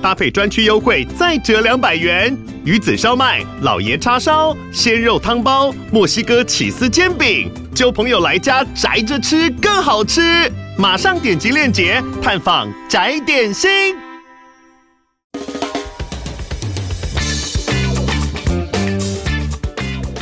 [0.00, 2.36] 搭配专区优惠再折两百元。
[2.64, 10.50] 鱼子烧麦、老爷叉烧、鲜肉汤包、墨西哥起司煎饼，揪朋友来家宅着吃更好吃。
[10.76, 13.96] 马上点击链接探访宅点心。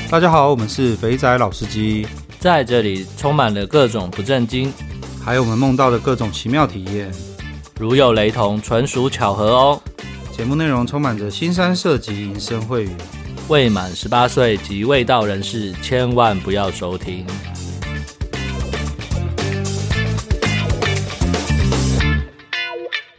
[0.08, 2.06] 大家好，我们是肥仔老司机，
[2.38, 4.72] 在这里充满了各种不正经，
[5.22, 7.12] 还有我们梦到的各种奇妙体验。
[7.78, 9.82] 如有雷同，纯属巧合哦。
[10.34, 12.90] 节目内容充满着新三色及淫声秽语，
[13.48, 17.26] 未满十八岁及未到人士千万不要收听。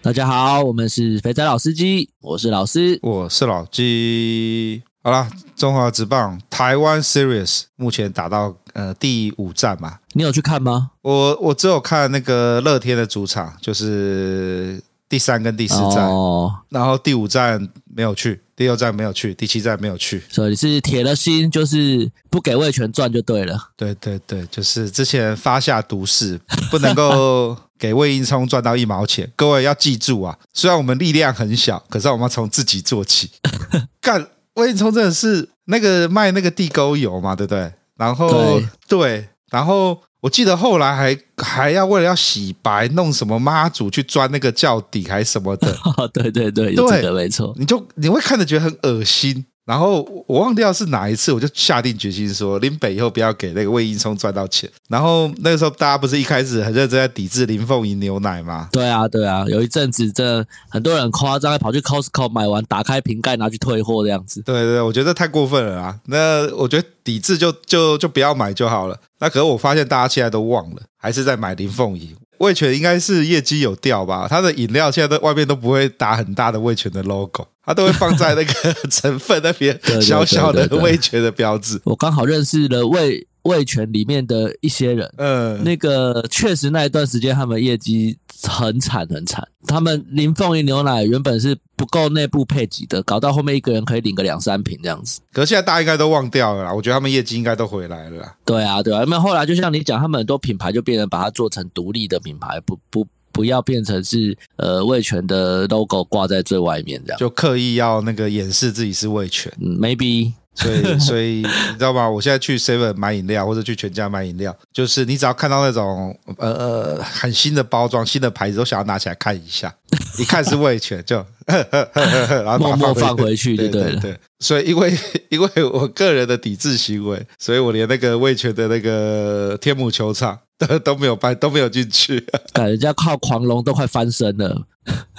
[0.02, 4.82] 大家好，我们是肥仔老司机，我是老司，我是老鸡。
[5.08, 10.92] 好了，中华职棒台湾 Series 目前打到呃第五站嘛，你有去看吗？
[11.02, 14.84] 我我只有看那个乐天的主场，就是。
[15.10, 23.70] 第三跟第四站，哦，然后第五站没有去，第六站没有去，第七站没有去，所以是铁了心，就是不给魏全赚就对了。
[23.78, 26.38] 对对对，就是之前发下毒誓，
[26.70, 29.32] 不能够给魏应充赚到一毛钱。
[29.38, 33.32] 各位要记住啊，虽然我们力量很小，可是我们要从自己做起。
[34.04, 37.74] 干，魏应充真的是那个卖那个地沟油嘛，对不对？
[37.96, 40.00] 然后对，对，然后。
[40.20, 45.72] 我记得后来还还要为了要洗白，弄什么妈祖去钻那个窖底还是什么的。
[46.12, 47.54] 对，对对对，没错。
[47.56, 49.46] 你就你会看着觉得很恶心。
[49.68, 54.70] 然后我忘掉是哪一次，我就下定决心说，林北以后不要给那个魏应聪赚到钱。
[54.88, 58.70] 然后那个时候大家不是一开始很认真在抵制林凤营牛奶吗？
[58.72, 64.42] 对啊，对啊，有一阵子这很多人夸张，还跑去 Costco 买完，打开瓶盖拿去退货这样子。
[64.44, 65.99] 对对，我觉得太过分了啊！
[66.05, 68.98] 那我觉得抵制就就就不要买就好了。
[69.20, 72.16] 那可是我发现大家现在都忘了，还是在买林凤营。
[72.38, 74.28] 味全应该是业绩有掉吧？
[74.30, 81.80] 它的饮料现在在外面都不会打很大的味全的 logo，它都会放在那个 成分那边小小的味全的标志。
[81.83, 89.45] 我刚好认识了味味全里面的一些人，嗯，那个确实那一段时间他们业绩很惨很惨。
[89.67, 95.20] 他们林凤营牛奶原本是不够内部配给的，搞到后面一个人可以领个两三瓶这样子。
[95.34, 98.36] 可是现在大家应该都忘掉了啦，我觉得他们业绩应该都回来了啦。
[98.45, 103.05] 对啊，对啊，因为后来就像你讲，他们很多品牌就变成把它做成独立的品牌，不不
[103.37, 109.52] 不要变成是呃味全的 logo 挂在最外面这样，就刻意要那个掩饰自己是味全。
[109.61, 110.33] 嗯，maybe。
[110.55, 112.09] 所以， 所以你知道吗？
[112.09, 119.71] 我现在去 Seven 买饮料，或者去全家买饮料，就是你只要看到那种呃呃很新的包装、新的牌子，都想要拿起来看一下。
[120.17, 123.92] 一看是味全，就呵呵呵呵然后默默放回去就对了。
[123.92, 124.92] 对，对，对，所以因为
[125.30, 132.25] 因为我个人的抵制行为，所以我连那个味全的那个天母球场 都都没有搬，都没有进去。
[132.56, 134.63] 人家靠狂龙都快翻身了。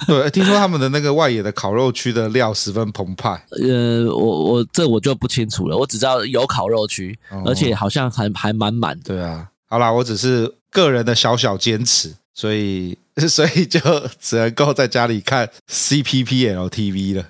[0.07, 3.45] 对，听说他们的那个外野的烤肉区的料十分澎湃。
[3.51, 8.99] 呃，我我这我就不清楚了，我只知道有烤肉区，哦、而且好像还还蛮满。
[9.01, 12.97] 对啊，好啦，我只是个人的小小坚持，所以
[13.29, 13.79] 所以就
[14.19, 17.25] 只能够在家里看 CPPL TV 了。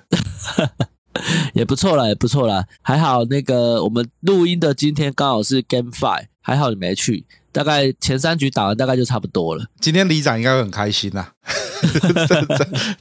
[1.52, 7.26] 也不错啦，也不错啦，还好那个我们录音的今天刚好是 Game Five，还好你没去。
[7.52, 9.64] 大概前三局打完，大概就差不多了。
[9.80, 11.32] 今天里长应该会很开心呐、 啊，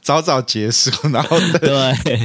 [0.01, 1.69] 早早结束，然后对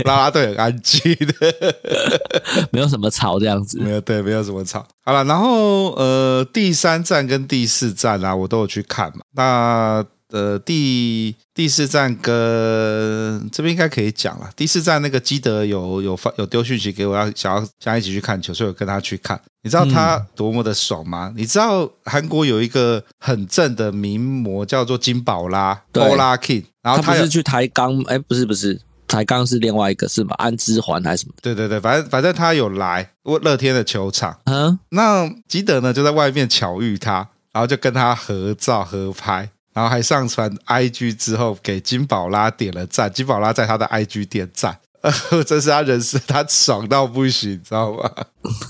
[0.04, 1.54] 啦啦队很安静的，
[2.72, 4.86] 没有什么吵这样子，没有对，没有什么吵。
[5.04, 9.22] 好了，然后呃，第三站跟第四站啊，我都有去看嘛。
[9.32, 14.50] 那呃，第第四站跟这边应该可以讲了。
[14.56, 19.40] 第四站那个基德有有发有丢讯息给我，要想要想要一起去看球，所以我跟他去看。
[19.62, 21.30] 你知道他多么的爽吗？
[21.32, 28.02] 嗯、你知道韩国有一个很正的名模叫做金宝拉，Bola King，然后他，是去抬杠？
[28.08, 30.34] 哎，不是不是，台钢是另外一个是吧？
[30.38, 31.34] 安之环还是什么？
[31.40, 34.36] 对对对，反正反正他有来乐天的球场。
[34.46, 39.48] 嗯，那基德呢就在外面巧遇他，然后就跟他合照合拍。
[39.74, 43.12] 然后还上传 IG 之后，给金宝拉点了赞。
[43.12, 44.78] 金宝拉在他的 IG 点赞，
[45.44, 48.10] 这是他人生，他爽到不行，你知道吗？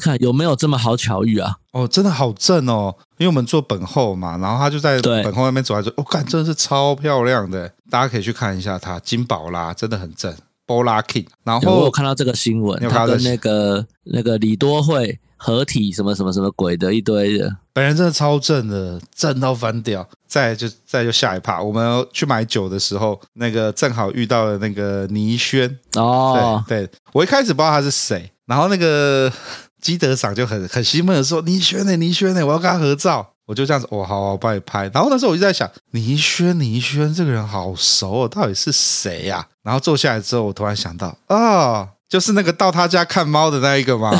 [0.01, 1.59] 看有没有这么好巧遇啊？
[1.73, 2.97] 哦，真的好正哦！
[3.19, 8.99] 因为我们坐本后嘛，然后他就在本后那边走来走，我看、哦、真的是超漂亮的，大家可以去看一下他。
[9.01, 10.35] 金宝拉真的很正
[10.67, 11.27] ，Bola King。
[11.45, 15.21] 然后我有看到这个新闻，他跟那个那个李多慧。
[15.45, 17.55] 合体什么什么什么鬼的一堆的。
[17.75, 20.09] 本人真的超正的，正到翻掉。
[20.27, 29.31] 再就再就下一趴，我们去买酒的时候，那个正好遇到了那个倪轩哦，对对，我一开始不知道他是谁，然后那个
[29.83, 31.95] 基德赏就很很兴奋的说：“倪轩呢？
[31.97, 32.45] 倪轩呢？
[32.47, 34.91] 我要跟他合照。”我就这样子，哦，好，我帮你拍。
[34.95, 39.47] 然后那时候我就在想，倪轩，倪轩这个人好熟哦，到底是谁呀？
[39.63, 44.11] 然后坐下来之后，我突然想到，啊，就是那个到他家看猫的那一个嘛。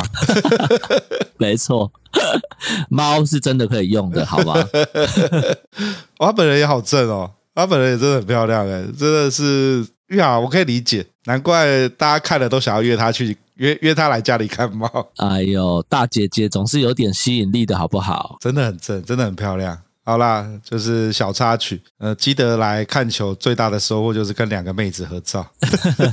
[1.37, 1.91] 没错，
[2.89, 4.55] 猫是真的可以用的，好吗？
[6.17, 13.37] 他本人也好正哦，他本人也真的很漂亮哎，真的是呀，我可以理解，难怪大家看了都想要约他去。
[13.55, 14.85] 约约他来家里看猫，
[15.15, 18.35] 哎呦，大姐姐总是有点吸引力的，好不好？
[18.41, 19.79] 真的很正，真的很漂亮。
[20.03, 21.81] 好啦，就是小插曲。
[21.99, 25.47] 呃，基德来看球最大的收获就是跟两个妹子合照。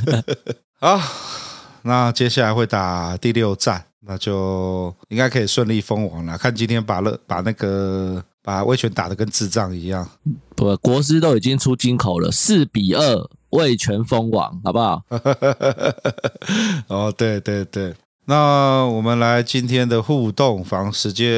[0.78, 1.00] 好，
[1.82, 6.36] 那接下来会打第六战，那就应该可以顺利封王了。
[6.38, 10.08] 看今天把乐把那个把魏全打得跟智障一样。
[10.54, 13.30] 不，国师都已经出金口了，四比二。
[13.52, 15.02] 味全封王，好不好？
[16.88, 17.94] 哦，对对对，
[18.24, 21.28] 那我们来今天的互动房时间。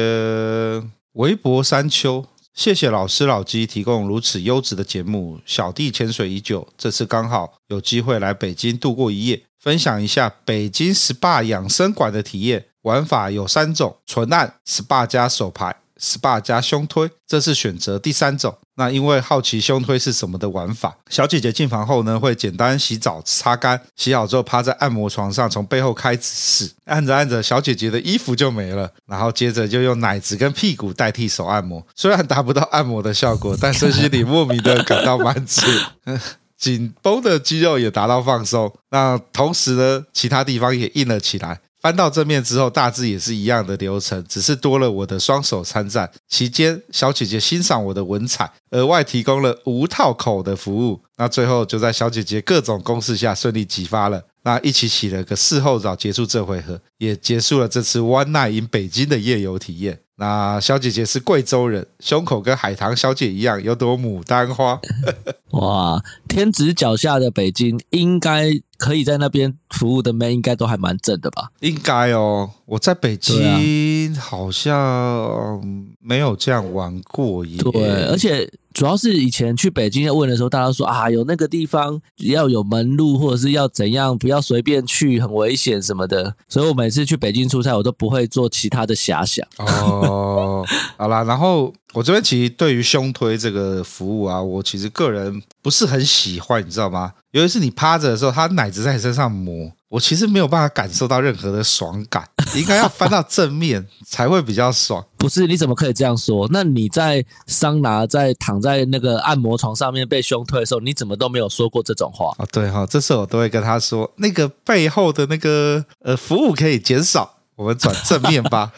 [1.15, 5.41] 微博山丘，谢谢老师老鸡提供如此优质的节目。
[5.45, 12.65] 小弟潜水已久，这次刚好有机会来北京度过一夜，分享一下北京 SPA 养生馆的体验。
[12.83, 15.75] 玩法有三种：纯按 SPA 加手排。
[15.97, 18.55] SPA 加胸推，这次选择第三种。
[18.75, 28.91] 那因为好奇胸推是什么的玩法，小姐姐进房后呢，会简单洗澡擦干，洗好之后趴在按摩床上，从背后开始试，按着按着，小姐姐的衣服就没了。
[29.07, 35.65] 然后接着就用奶子跟屁股代替手按摩，虽然达不到按摩的效果，但是心里莫名的感到满足，
[36.65, 38.73] 紧绷的肌肉也达到放松。
[38.89, 41.59] 那同时呢，其他地方也硬了起来。
[41.79, 46.09] 翻到正面之后，大致也是一样的流程，只是多了我的双手参战。
[46.27, 50.99] 期间，小姐姐欣赏我的文采，额外提供了无套口的服务。
[51.17, 54.23] 那最后就在小姐姐各种攻势下顺利激发了。
[54.45, 60.01] 那一起洗了个事后澡，结束这回合，也结束了这次 One Night in 北京的夜游体验。
[60.17, 64.79] 那小姐姐是贵州人，胸口跟海棠小姐一样，有朵牡丹花。
[65.51, 71.49] 哇，天子脚下的北京，应该可以在那边服务的妹，应该都还蛮正的吧？
[71.61, 75.59] 应该哦，我在北京好像
[76.05, 77.57] 没有这样玩过耶。
[77.57, 78.49] 对，而且。
[78.75, 86.35] 主要是以前去北京要问的时候，大家说啊，有那个地方要有门路，或者是要怎样，不要随便去，很危险什么的。
[86.49, 89.47] 所以我每次去北京出差，我都不会做其他的遐想。
[89.59, 90.65] 哦，
[90.97, 97.13] 好啦，然后我这边其实对于胸推这个服务啊，我其实个人不是很喜欢，你知道吗？
[97.31, 99.71] 尤其是你趴着的时候，他奶子在你身上磨。
[99.87, 105.05] 我其实没有办法感受到任何的爽感，应该要翻到正面才会比较爽。
[105.17, 106.47] 不是，你怎么可以这样说？
[106.51, 112.45] 那你在桑拿，在躺在那个按摩床上面被胸推的时候，你怎么都没有说过这种话啊？
[112.51, 118.71] 对哈，这时候我都会跟他说，那个背后的那个呃服务可以减少，我们转正面吧。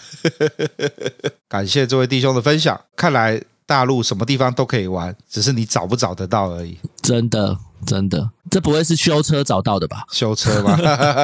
[1.47, 6.77] 感谢这位弟兄的分享，看来大陆什么地方都可以玩，只是你找不找得到而已。
[7.01, 7.57] 真的。
[7.85, 10.03] 真的，这不会是修车找到的吧？
[10.12, 10.75] 修车吗？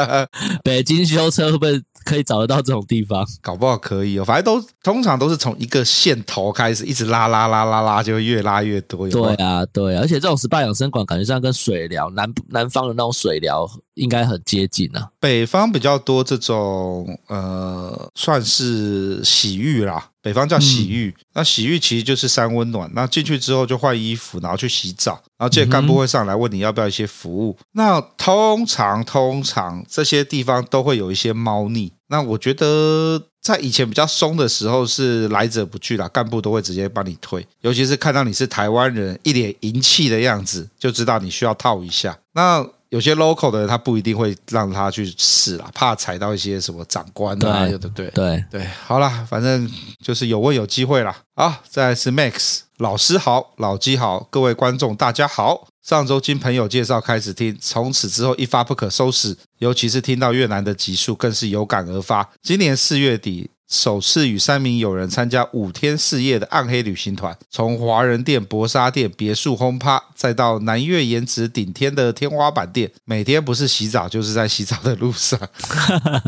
[0.63, 3.25] 北京修车会不会可以找得到这种地方？
[3.41, 4.25] 搞不好可以哦。
[4.25, 9.09] 反正都通常都是从一个线头开始，一直拉拉拉拉拉，就会越拉越多。
[9.09, 15.09] 对啊，对啊，而且这种 SPA 养生馆感觉像跟水疗南南方的那种水疗应该很接近啊。
[15.19, 20.09] 北方比较多这种呃，算是洗浴啦。
[20.21, 22.89] 北方叫洗浴，嗯、那洗浴其实就是三温暖。
[22.93, 27.57] 那进去之后就换衣服，然后去洗澡，然后这些干部会上来问你要不要一些服务。
[27.59, 31.91] 嗯、那通常通常这些地方都会有一些猫腻。
[32.07, 37.45] 那我觉得在以前比较松的时候是来者不拒啦，干部都会直接帮你推。
[37.59, 42.17] 尤其是看到你是台湾人，一脸淫气的样子，就知道你需要套一下。
[42.33, 48.67] 那有些 local 的人，他不一定会让他去试啦，怕踩到一些什么长官啊，对对对对对。
[48.85, 49.67] 好啦，反正
[49.99, 51.17] 就是有问有机会啦。
[51.33, 55.67] 啊，再来是 Max 老师好，老鸡好，各位观众大家好。
[55.81, 62.29] 上周经朋友介绍开始听，从此之后一发不可收拾，尤其是听到越南的集数，更是有感而发。
[62.43, 63.49] 今年四月底。
[63.69, 75.39] 首次与三名友人参加五天四夜的暗黑旅行团，从华人店、薄纱店、别墅轰趴，再到南越颜值顶天的天花板店，每天不是洗澡就是在洗澡的路上。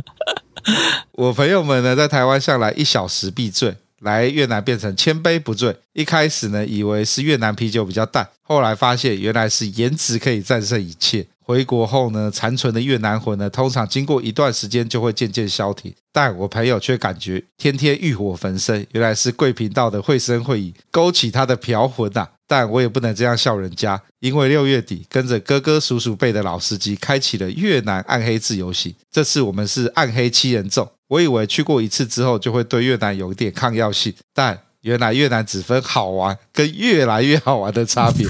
[1.14, 3.76] 我朋友们呢，在台湾向来一小时必醉。
[4.02, 5.76] 来越南变成千杯不醉。
[5.94, 11.26] 一开始呢，以为是越南啤酒比较淡，后来发现原来是颜值可以战胜一切。
[11.46, 22.30] 回国后呢，残存的越南魂呢，通常经过一段时间就会渐渐消停，但我朋友却感觉天天欲火焚身，原来是贵频道的会声会影勾起他的嫖魂呐、啊。
[22.48, 30.92] 但我也不能这样笑人家，因为六月底跟着哥哥叔叔辈的老司机开启了越南暗黑自由行，这次我们是暗黑七人众。
[31.08, 38.28] 我以为去过一次之后就会对越南有一点抗药性，但原来越南只分好玩跟越来越好玩的差别。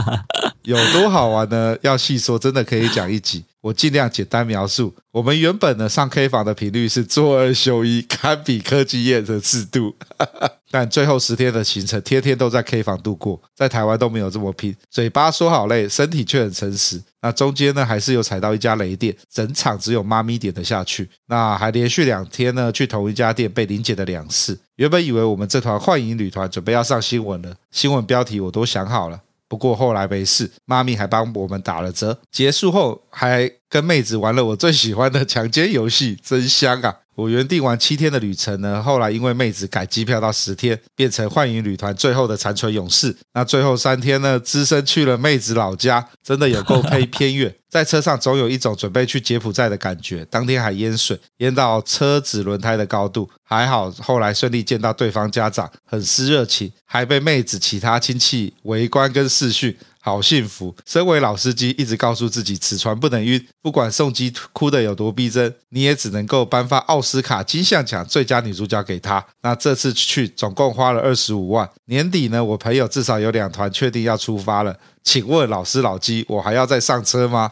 [0.64, 1.74] 有多好玩呢？
[1.80, 3.44] 要细说，真的可以讲一集。
[3.60, 4.94] 我尽量简单描述。
[5.10, 9.96] 我们原本呢上 K 房的频率是做二休一，堪比科技业的制度。
[10.70, 14.76] 但最后十天的行程，天天都在 K 房度过，在台湾都没有这么拼。
[14.90, 17.00] 嘴巴说好累，身体却很诚实。
[17.22, 21.08] 那中间呢，还是有踩到一家雷店，整场只有妈咪点得下去。
[21.26, 24.58] 那还连续两天呢，去同一家店被临检的两次。
[24.74, 29.20] 原本以为我们这团幻影旅团准备要上新闻了，新闻标题我都想好了。
[29.48, 32.20] 不过后来没事，妈咪还帮我们打了折。
[32.30, 37.00] 结束后还跟妹子玩了我最喜欢的强奸游戏，真香啊！
[37.16, 43.16] 我原定玩七天的旅程呢，后来因为妹子改机票到十天，变成幻影旅团最后的残存勇士。
[43.32, 47.54] 那最后三天呢，只身去了妹子老家，真的有够偏偏远。
[47.70, 50.24] 在车上总有一种准备去柬埔寨的感觉。
[50.26, 59.74] 当天还淹水，淹到车子轮胎的高度，还好后来顺利见到对方家长，很是热情，还被妹子其他亲戚围观跟视讯。
[60.06, 60.72] 好幸福！
[60.86, 63.44] 身为老司机，一直告诉自己此船不能晕。
[63.60, 69.26] 不管宋基哭得有多逼真，你也只能够颁发奥斯卡金像奖最佳女主角给她。
[69.42, 71.68] 那这次去总共花了二十五万。
[71.86, 74.76] 年底呢，我朋友至少有两团确定要出发了。
[75.02, 77.50] 请问老师老基，我还要再上车吗？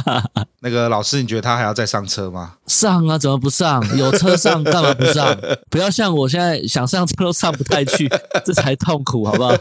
[0.60, 2.56] 那个老师，你觉得他还要再上车吗？
[2.66, 3.82] 上啊，怎么不上？
[3.96, 5.34] 有车上干嘛不上？
[5.70, 8.06] 不要像我现在想上车都上不太去，
[8.44, 9.56] 这才痛苦，好不好？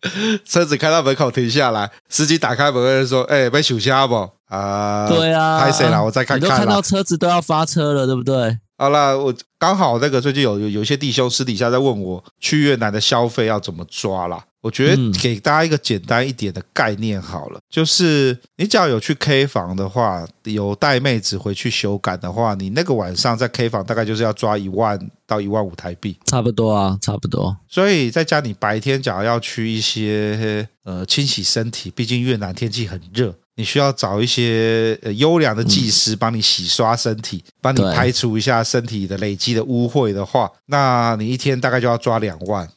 [0.44, 4.28] 车子开到门口停下来，司机打开门就说：“哎、欸，被取消不？
[4.48, 6.04] 啊，对啊，拍谁了？
[6.04, 8.58] 我再看看。”你都看到车子都要发车了，对不对？
[8.78, 14.44] 好了，我刚好那个最近有有有一些弟兄私底下在问我去越南的消费要怎么抓啦。
[14.66, 27.56] 我觉得给大家一个简单一点的概念好了，就是你只要有去 K 房的话，有带妹子回去修改的话，你那个晚上在 K 房大概就是要抓一万到一万五台币，差不多啊，差不多。
[27.68, 33.32] 所以在家你白天假如要去一些呃清洗身体，毕竟越南天气很热。
[33.58, 42.68] 你需要找一些呃优良的技师帮你洗刷身体，帮你排除一下身体的累积的污秽的话，那你一天大概就要抓两万。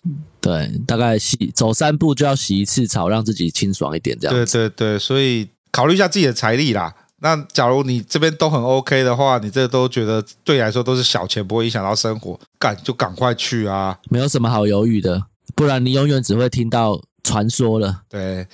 [0.42, 4.36] 对，大概洗走三步就要洗一次澡，让自己清爽一点，这样。
[4.36, 6.94] 对对对，所以考虑一下自己的财力啦。
[7.22, 14.00] 那假如你这边都很 OK 的话，你这都觉得对你来说都是小钱，不会影响到生活，赶就赶快去啊！
[14.10, 15.22] 没有什么好犹豫的，
[15.54, 18.04] 不然你永远只会听到传说了。
[18.08, 18.48] 对。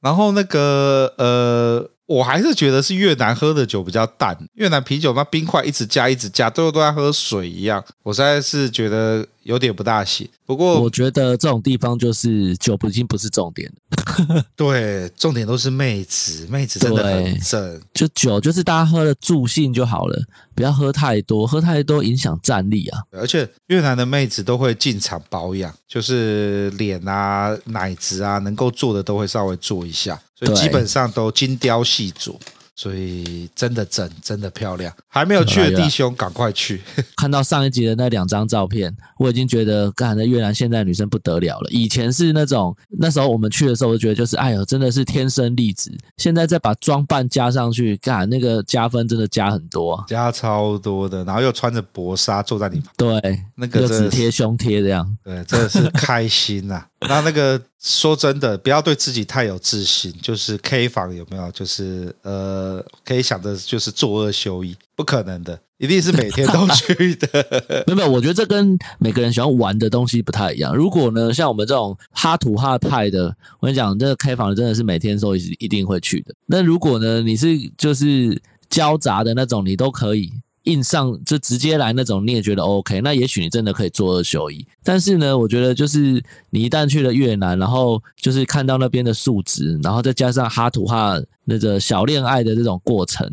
[0.00, 10.28] 然后那个呃，我还是觉得是越南喝的酒比较淡，越南啤酒那冰块一直加一直加，最后都在喝水一样，我实在是觉得有点不大行。
[10.44, 17.80] 不过我觉得这种地方就是酒已经不是重点了 对，重点都是妹子，妹子真的很正。
[17.92, 20.16] 就酒就是大家喝的助兴就好了，
[20.54, 23.02] 不要喝太多，喝太多影响战力啊。
[23.10, 32.34] 而且越南的妹子都会进场保养，就是脸啊、奶子啊，能够做的都会稍微做一下，所以基本上都精雕细琢。
[32.78, 34.92] 所以真的整，真的漂亮。
[35.08, 36.82] 还没有去的弟兄，赶快去！
[37.16, 41.70] 看到上一集的那两张照片，我已经觉得，干的越南现在女生不得了了。
[41.70, 45.90] 以前是那种，那时候我们去的时候，我就觉得就是，哎呦，真的是天生丽质。
[46.18, 51.24] 现在再把装扮加上去，干那个加分真的加很多，加超多的。
[51.24, 56.88] 然后又穿着薄纱坐在你旁，对，那个只贴胸贴这样，对，真的是开心呐、啊。
[57.08, 60.12] 那那个说真的，不要对自己太有自信。
[60.20, 61.50] 就是 K 房有没有？
[61.52, 67.84] 就是呃，可以想的就是作恶休一，不可能的，一定是每天都 去的。
[67.86, 70.74] 没有没有，我觉得这跟每个人喜欢玩的东西不太一样。
[70.74, 76.34] 如果呢，像我们这种哈土哈派的，我跟你讲，这个 K 房真的是每天都一定会去的。
[76.46, 80.32] 那如果呢，你是就是交杂的那种，你都可以。
[80.66, 84.66] 硬上就直接来那种，你也觉得 OK，那也许你真的可以做二休一。
[84.84, 93.26] 但是呢，我觉得就是你一旦去了越南，然后就是看到那边的数值，然后再加上哈土哈那个小恋爱的这种过程，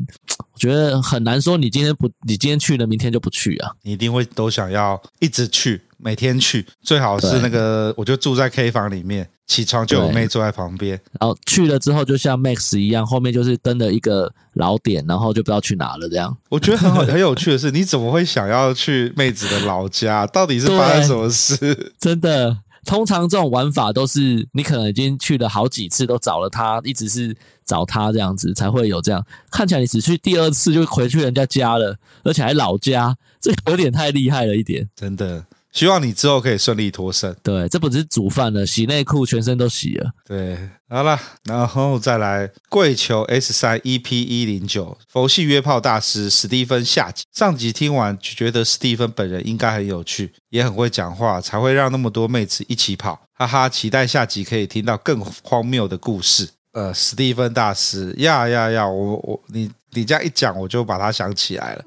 [0.53, 3.71] 我觉得很难说你今天不，你今天去了，明天就不去啊。
[3.81, 9.27] 你一定会都想要一直去，每天去，最好是那个我就住在 K 房里面。
[9.45, 16.35] 起床就有妹坐在旁边，然后去了之后就像 Max 一样，后面就是跟了一个老点，然后就不知道去哪了这样。
[16.49, 20.25] 我觉得很好 很有趣的是，你怎么会想要去妹子的老家？
[20.25, 21.93] 到底是发生什么事？
[21.99, 27.35] 真的，通常这种玩法都是你可能已经去了好几次，都找了他，一直是
[27.65, 29.23] 找他这样子才会有这样。
[29.51, 35.45] 看起来你只去第二次就回去人家家了，而且还老家，这有点太厉害了一点，真的。
[35.73, 37.35] 希望你之后可以顺利脱身。
[37.41, 40.11] 对，这不只是煮饭了，洗内裤，全身都洗了。
[40.25, 47.23] 对，好了，然后再来跪求 S 三 EP 一零九佛系约炮大师史蒂芬下集。
[47.33, 53.19] 上集听完，觉得史蒂芬本人应该很有趣，也很会讲话，才会让那么多妹子一起跑。
[53.33, 56.49] 哈哈，期待下集可以听到更荒谬的故事。
[56.73, 58.87] 呃，史蒂芬大师呀呀呀！
[58.87, 61.85] 我我你你这样一讲，我就把他想起来了。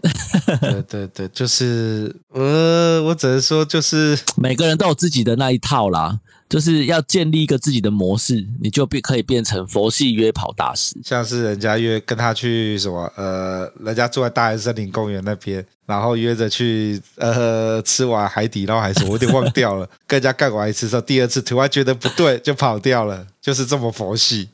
[0.61, 6.21] 对对对，就是呃，我只能说，就是每个人都有自己的那一套啦。
[6.49, 10.97] 就是要建立一个自己的模式，你就变可以变成佛系约跑大师。
[11.05, 24.49] 像是人家约跟他去什么，呃，人家住在大安森林公园那边，然后约着去，呃，吃完海底捞还是我有点忘掉了， 跟人家干完一次之后，第二次突然觉得不对，就跑掉了，就是这么佛系。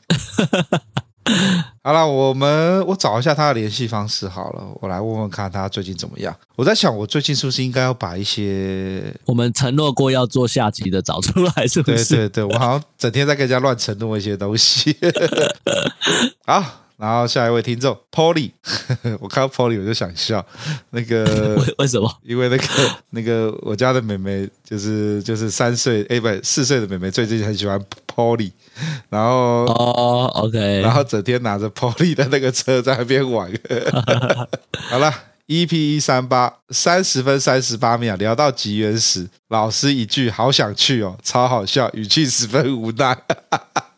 [1.83, 6.33] 好了，我们我找一下他的联系方式好了，我来问问看他最近怎么样。
[6.55, 11.67] 我在想，我最近是不是应该要把一些我们承诺过要做下集的找出来？
[11.67, 12.15] 是不是？
[12.15, 14.95] 对对对，我好像整天在跟人家乱承诺一些东西。
[16.45, 16.63] 好，
[17.03, 18.49] 然后下一位听众 Polly，
[19.19, 20.43] 我看到 Polly 我就想笑。
[20.91, 21.25] 那个
[21.59, 22.09] 为为什么？
[22.23, 22.63] 因为那个
[23.11, 28.53] 那个我家的妹妹就是就是三岁哎不四岁的妹妹，最近很喜欢 Polly。
[29.09, 33.51] 然后哦，OK，然后整天拿着 Polly 的那个车在那边玩。
[34.89, 35.13] 好了
[35.47, 43.17] ，EP 一三八三十分三十八秒，聊到极原始，老师一句“好想去哦”，超好笑，语气十分无奈。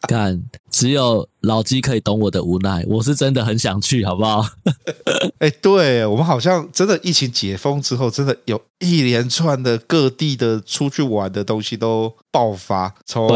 [0.08, 4.46] 干，只有老鸡可以懂我的无奈，我是真的很想去，好不好？
[5.40, 13.30] 哎，对，我们好像真的疫情解封之后，真的有一连串的各地的出去玩的东西都爆发，从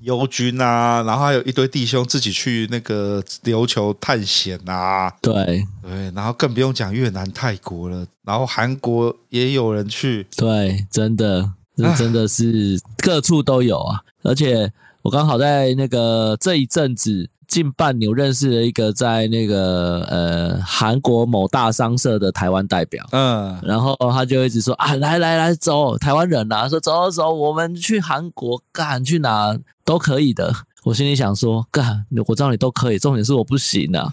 [0.00, 14.72] 游军啊，然后还有一堆弟兄自己去那个琉球探险啊，对对，然后更不用讲越南、泰国了，然后韩国也有人去，对，真的，这真的是各处都有啊，而且。
[15.06, 30.52] 我刚好在那个这一阵子近半年认识了一个在那个呃韩国某大商社的台湾代表，嗯，然后他就一直说啊，来来来，走，台湾人呐，说走走走，我们去韩国干去哪都可以的。
[30.82, 34.10] 我心里想说，干，我知道你都可以，重点是我不行啊。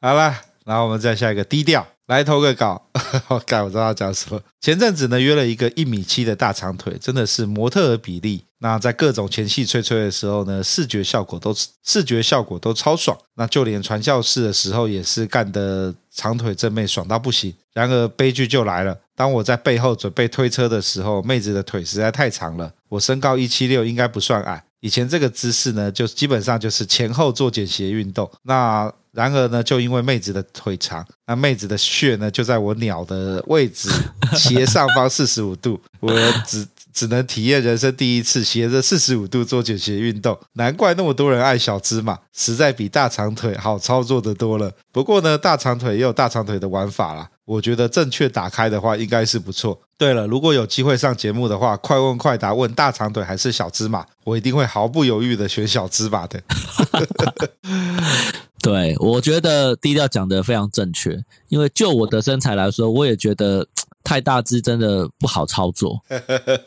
[0.00, 0.32] 好了，
[0.64, 1.84] 然后我们再下一个低调。
[2.06, 2.86] 来投个稿，
[3.28, 4.40] 我干，我知道讲什么。
[4.60, 8.44] 前阵子呢，约了一个一米七的大长腿，真的是模特的比例。
[8.58, 13.16] 那在各种前戏吹吹的时候呢，视觉效果都视觉效果都超爽。
[13.34, 17.52] 那就连传教士的时候也是干的长腿正妹爽到不行。
[17.74, 22.72] 然而悲剧就来了，当我在背后准备推车的时候，妹子的腿实在太长了。
[22.88, 24.64] 我身高一七六，应该不算矮。
[24.80, 28.30] 以前这个姿势呢，就基本上就是前后做简鞋运动。
[28.44, 33.88] 那然而呢，就因为妹子的腿长，那妹子的穴呢就在我鸟的位置
[34.34, 36.12] 斜上方四十五度，我
[36.46, 44.70] 只只能体验人生第一次斜着四十五度做卷鞋运动，难怪那么多人爱小芝麻，实在比大长腿好操作的多了。
[44.92, 49.80] 不过呢，大长腿也有大长腿的玩法啦，我觉得正确打开的话应该是不错。
[49.96, 56.42] 对了，如果有机会上节目的话，快问快答问大长腿还是小芝麻，我一定会毫不犹豫的选小芝麻的。
[58.66, 63.64] 对，我觉得低调讲得非常正确，因为就我的身材来说，我也觉得
[64.02, 66.02] 太大只真的不好操作，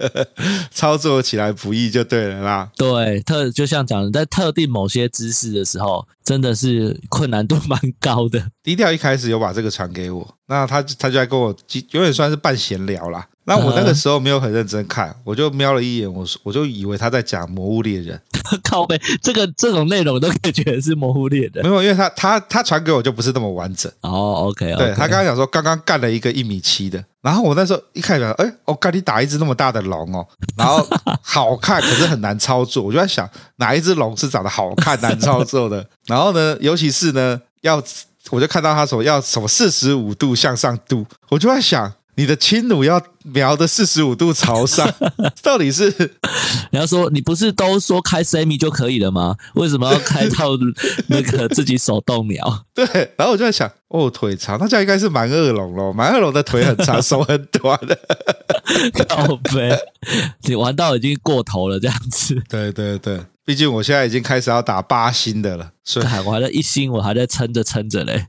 [0.71, 2.71] 操作起来不易就对了啦。
[2.77, 8.49] 对，特就像讲的，在特定某些姿势的时候，真的是困难度蛮高的。
[8.63, 11.53] 低调一开始有把这个传给我，那他他就在跟我
[11.91, 13.27] 有点算是半闲聊啦。
[13.49, 18.15] 那我那个时候没有很认真看，我就瞄了一眼，我我就以为他在讲《魔物猎人》。
[18.63, 21.51] 靠背，这个这种内容都可以觉得是《魔物猎人》。
[21.63, 23.91] 没有，因为他他他传给我就不是那么完整。
[24.01, 30.87] 哦，OK，对，他刚刚讲说刚刚干了一个一米七的，然后我那时候一开始，哎，我干你打一只那么大的龙哦，然后
[31.21, 32.83] 好看，可是很难操作。
[32.83, 35.85] 我就在想，哪一只龙是长得好看难操作的？
[36.05, 37.81] 然后呢，尤其是呢，要
[38.31, 41.91] 我就看到他说要什么四十五度向上度，我就在想。
[42.19, 44.93] 你的轻弩要瞄的四十五度朝上，
[45.41, 45.89] 到底是？
[46.69, 49.37] 你要说你不是都说开 semi 就可以了吗？
[49.55, 50.49] 为什么要开到
[51.07, 52.65] 那个自己手动瞄？
[52.75, 55.93] 对，然后我就在想，哦，腿长，那这样应该是蛮恶龙咯。
[55.93, 57.97] 蛮恶龙的腿很长，手很短的。
[59.07, 59.79] 靠背，
[60.43, 62.35] 你玩到已经过头了，这样子。
[62.49, 68.25] 对对对，毕竟我现在已经开始要打八星的了，所以我还在一星，我还在撑着撑着嘞。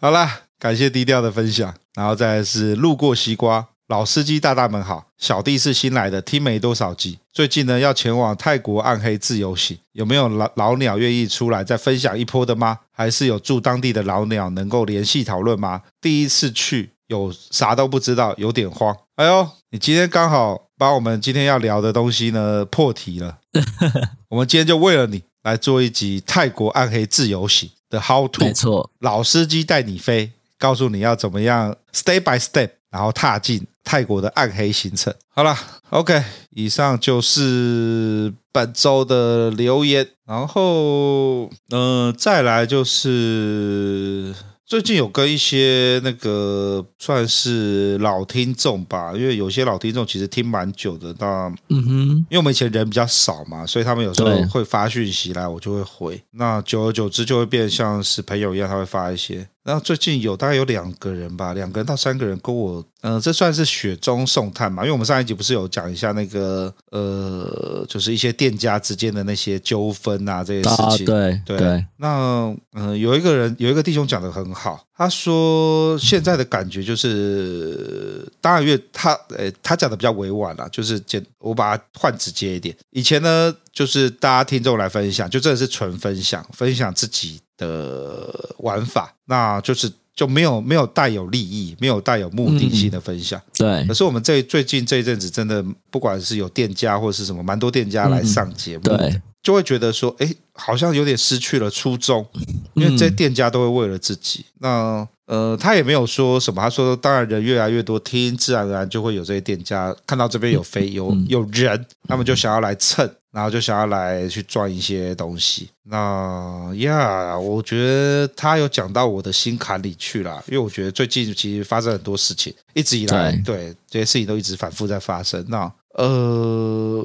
[0.00, 0.40] 好啦。
[0.62, 7.18] 感谢低调的分享，然后再来是路过西瓜老司机大大们好，小弟是新来的，听没多少集。
[7.32, 12.78] 最近呢要前往泰国暗黑自由行，有没有老老鸟愿意出来再分享一波的吗？
[12.92, 15.82] 还是有住当地的老鸟能够联系讨论吗？
[16.00, 18.96] 第一次去有啥都不知道，有点慌。
[19.16, 23.38] 哎呦，你今天刚好把我们今天要聊的东西呢破题了。
[24.30, 30.30] 我们今天就为了你来做一集泰国暗黑自由行的 How to，没错，老司机带你飞。
[30.62, 35.12] 告诉你要怎么样，step by step，然后踏进泰国的暗黑行程。
[35.30, 35.56] 好了
[35.90, 44.32] ，OK，以上就是本周的留言，然后，嗯、呃，再来就是。
[44.64, 51.14] 最近有跟一些那个算是老听众吧，因为有些老听众其实听蛮久的。
[51.18, 56.22] 那嗯哼，因为我们以前人比较少嘛，所以他们有时候会发讯息来，我就会回。
[56.30, 59.46] 那久而久之就会变像是朋友一样，他会发一些。
[59.64, 64.82] 然后最近有大概有两个人吧，两个人到三个人跟我，嗯、呃，这算是雪中送炭嘛？
[64.82, 70.84] 因为我们上一集不是有讲一下那个，呃，就是一些店家之间的那些纠纷啊，这些事情。
[70.84, 71.58] 啊、对对。
[71.58, 82.76] 对那嗯、呃，有一个人有一个弟兄讲得很好，他说现在的感觉就是，当然因为他，呃，他讲的比较委婉啦，就是简，我把它换直接一点。
[82.90, 87.40] 以前呢，就是大家听众来分享，就真的是纯分享，分享自己。
[87.58, 93.38] 的玩法，那就是就没有没有带有利益，没有带有目的性的分享。
[93.38, 102.26] 嗯、对，可是我们这最近这一阵子，真的不管是有店家或者是什么，蛮多店家来上节目，嗯、对，就会觉得说，哎，好像有点失去了初衷，
[102.74, 104.44] 因为这些店家都会为了自己。
[104.54, 113.08] 嗯、那呃，他也没有说什么，他说，当然人越来越多，听自然而然就会有这些店家看到这边有飞有有人，他们就想要来蹭。
[113.32, 125.42] 然后就想要来去赚一些东西，那呀，我觉得他有讲到我的心坎里去了，因为我觉得最近其实发生很多事情，一直以来，对，对这些事情都一直反复在发生。
[125.48, 127.02] 那呃，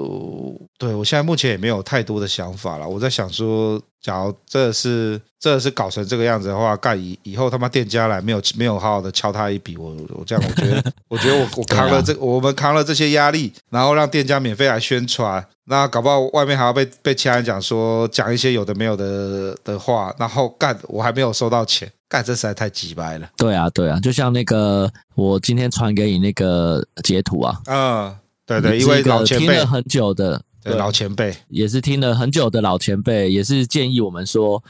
[0.77, 2.87] 对我现在目前也没有太多的想法了。
[2.87, 23.27] 我在想说，假如这是这是搞成这个样子的话，干以以后他妈店家来没有没有好好的敲他一笔，我我这样 我觉得我觉得我我扛了这、啊、我们扛了这些压力，然后让店家免费来宣传，那搞不好外面还要被被其他人讲说讲一些有的没有的的话，然后干我还没有收到钱，干这实在太鸡掰了。
[23.35, 28.15] 对啊对啊，就像那个我今天传给你那个截图啊，嗯。
[28.47, 34.63] 对对，因为老前辈听了很久的对老前辈也是听了很久的老前辈，也是建议我们说，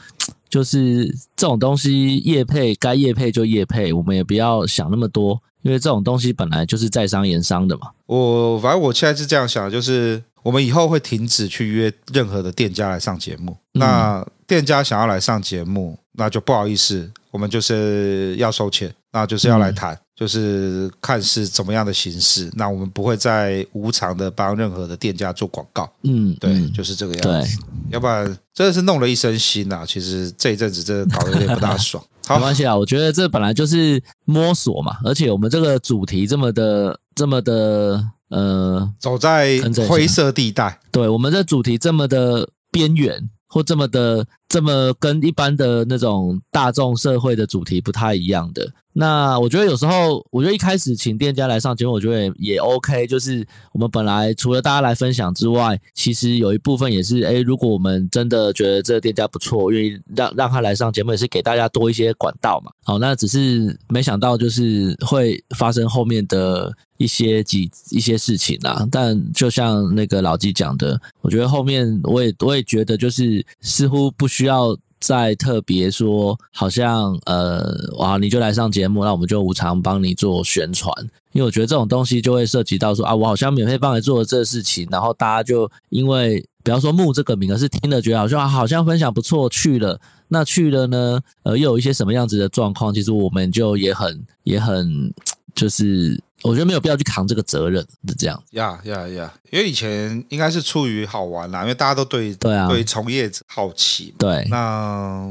[0.48, 7.88] 就是这种东西业配该业配就业配，我们也不要想那么多，因为这种东西本来就是在商言商的嘛。
[8.06, 13.56] 我反正我现在是这样想，就是我们以后会停止去约任何的店家来上节目。
[13.74, 19.94] 嗯、那店家想要来上节目，那就不好意思，我们就是要收钱，那就是要来谈。
[19.94, 25.88] 嗯就是看是怎么样的形式，那我们不会再无偿的帮任何的店家做广告。
[26.02, 27.56] 嗯，对，嗯、就是这个样子。
[27.56, 29.84] 对，要不然真的是弄了一身心呐。
[29.86, 32.02] 其实这一阵子真的搞得有点不大 爽。
[32.26, 40.80] 好没关系啊，我觉得这本来就是摸索嘛，而且我们这个主题这么的这么的呃，走在灰色地带。
[40.90, 48.72] 对，我们这主题这么的边缘，或这么的这么跟一般的那种大众社会的主题不太一样的。
[48.94, 53.06] 那我觉得有时候，我觉得一开始请店家来上节目，我觉得也 OK。
[53.06, 62.72] 就是我们本来除了大家来分享之外，其实有一部分也是，诶，如果我们真的觉得这个店家不错，愿意让让他来上节目，也是给大家多一些管道嘛。
[62.82, 68.84] 好，那只是没想到就是会发生后面的一些几一些事情啊。
[68.90, 74.76] 但就像那个老纪讲的，我觉得后面我也我也觉得就是似乎不需需要。
[75.00, 80.92] 再特别说，好像呃，哇，你就来上节目，那我们就无偿帮你做宣传，
[81.30, 95.14] 因为我觉得这种东西就会涉及到说啊，我好像免费帮你做了这事情，然后大家就因为比方说慕这个名，而是听了觉得好像好像分享不错，去了，那去了呢，呃，又有一些什么样子的状况，其实我们就也很也很
[95.58, 96.22] 就是。
[96.44, 98.40] 我觉得没有必要去扛这个责任，是这样。
[98.52, 99.34] 呀呀呀！
[99.50, 104.14] 因为以前应该是出于好玩啦，因为大家都对对啊，对从业者好奇。
[104.16, 105.28] 对，那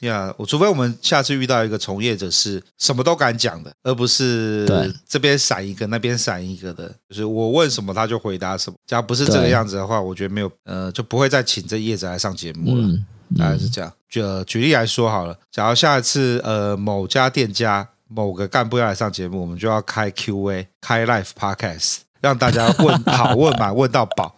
[0.00, 8.76] 呀，我除非我们下次遇到一个从业者是什么都敢讲的，而不是这边闪一个那边闪一个的，就是我问什么他就回答什么。
[8.84, 12.82] 假如不是这个样子的话，我觉得没有呃，就不会再请这业者来上节目了。
[12.84, 13.06] 嗯，
[13.38, 13.92] 大概是这样。
[14.10, 17.88] 就举例来说好了，假如下一次呃某家店家。
[18.08, 24.34] 某个干部要来上节目，我们就要开 Q&A，开 Live Podcast，让大家问好问满，问到饱。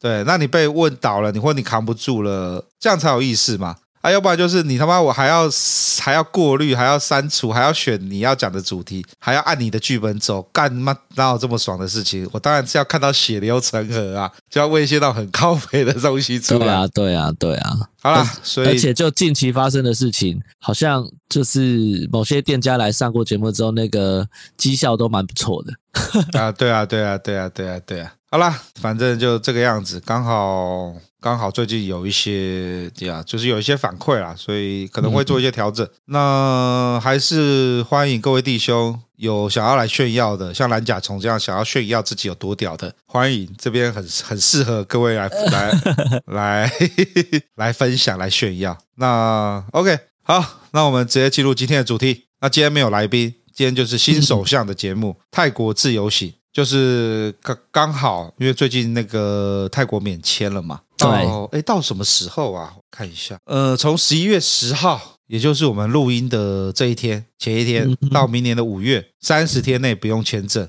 [0.00, 3.76] 对，那你被问倒了，你或你扛不住了，这样才有意思嘛。
[4.02, 5.48] 啊，要不然就是你他妈我还要
[6.00, 12.28] 还要过滤，还要删除，还要选你要讲的主题，还要按你的剧本走，干嘛哪有这么爽的事情？
[12.32, 16.58] 我当然是要看到血流成河啊，就要喂一些到很高配的东西出来。
[16.58, 17.70] 对啊，对啊，对啊。
[18.02, 25.72] 好啦，所以而且就近期发生的事情，好像就是某些店家来上过节目之后，那个绩效都蛮不错的。
[26.36, 28.12] 啊，对啊，对啊，对啊，对啊，对啊。
[28.32, 35.84] 好啦，反正就这个样子，刚好刚好最近有一些这样，就是有一些反馈啦，所以可能会做一些调整。
[35.84, 45.70] 嗯、那还是欢迎各位弟兄有想要来炫耀的，像蓝甲虫这样想要炫耀自己有多屌的，欢迎这边很很适合各位来来
[46.24, 46.72] 来
[47.56, 48.78] 来分享来炫耀。
[48.96, 52.28] 那 OK，好，那我们直接进入今天的主题。
[52.40, 56.30] 那今天没有来宾，今天就是新首相的节目《泰国自由行》。
[56.52, 60.80] 就是刚刚好，因为最近那个泰国免签了嘛。
[60.98, 62.74] 到哎，到什么时候啊？
[62.76, 70.68] 我看一下，呃，从十一月十号，也就是我们录音的这一天前一天，到明年的五月三十天内不用签证。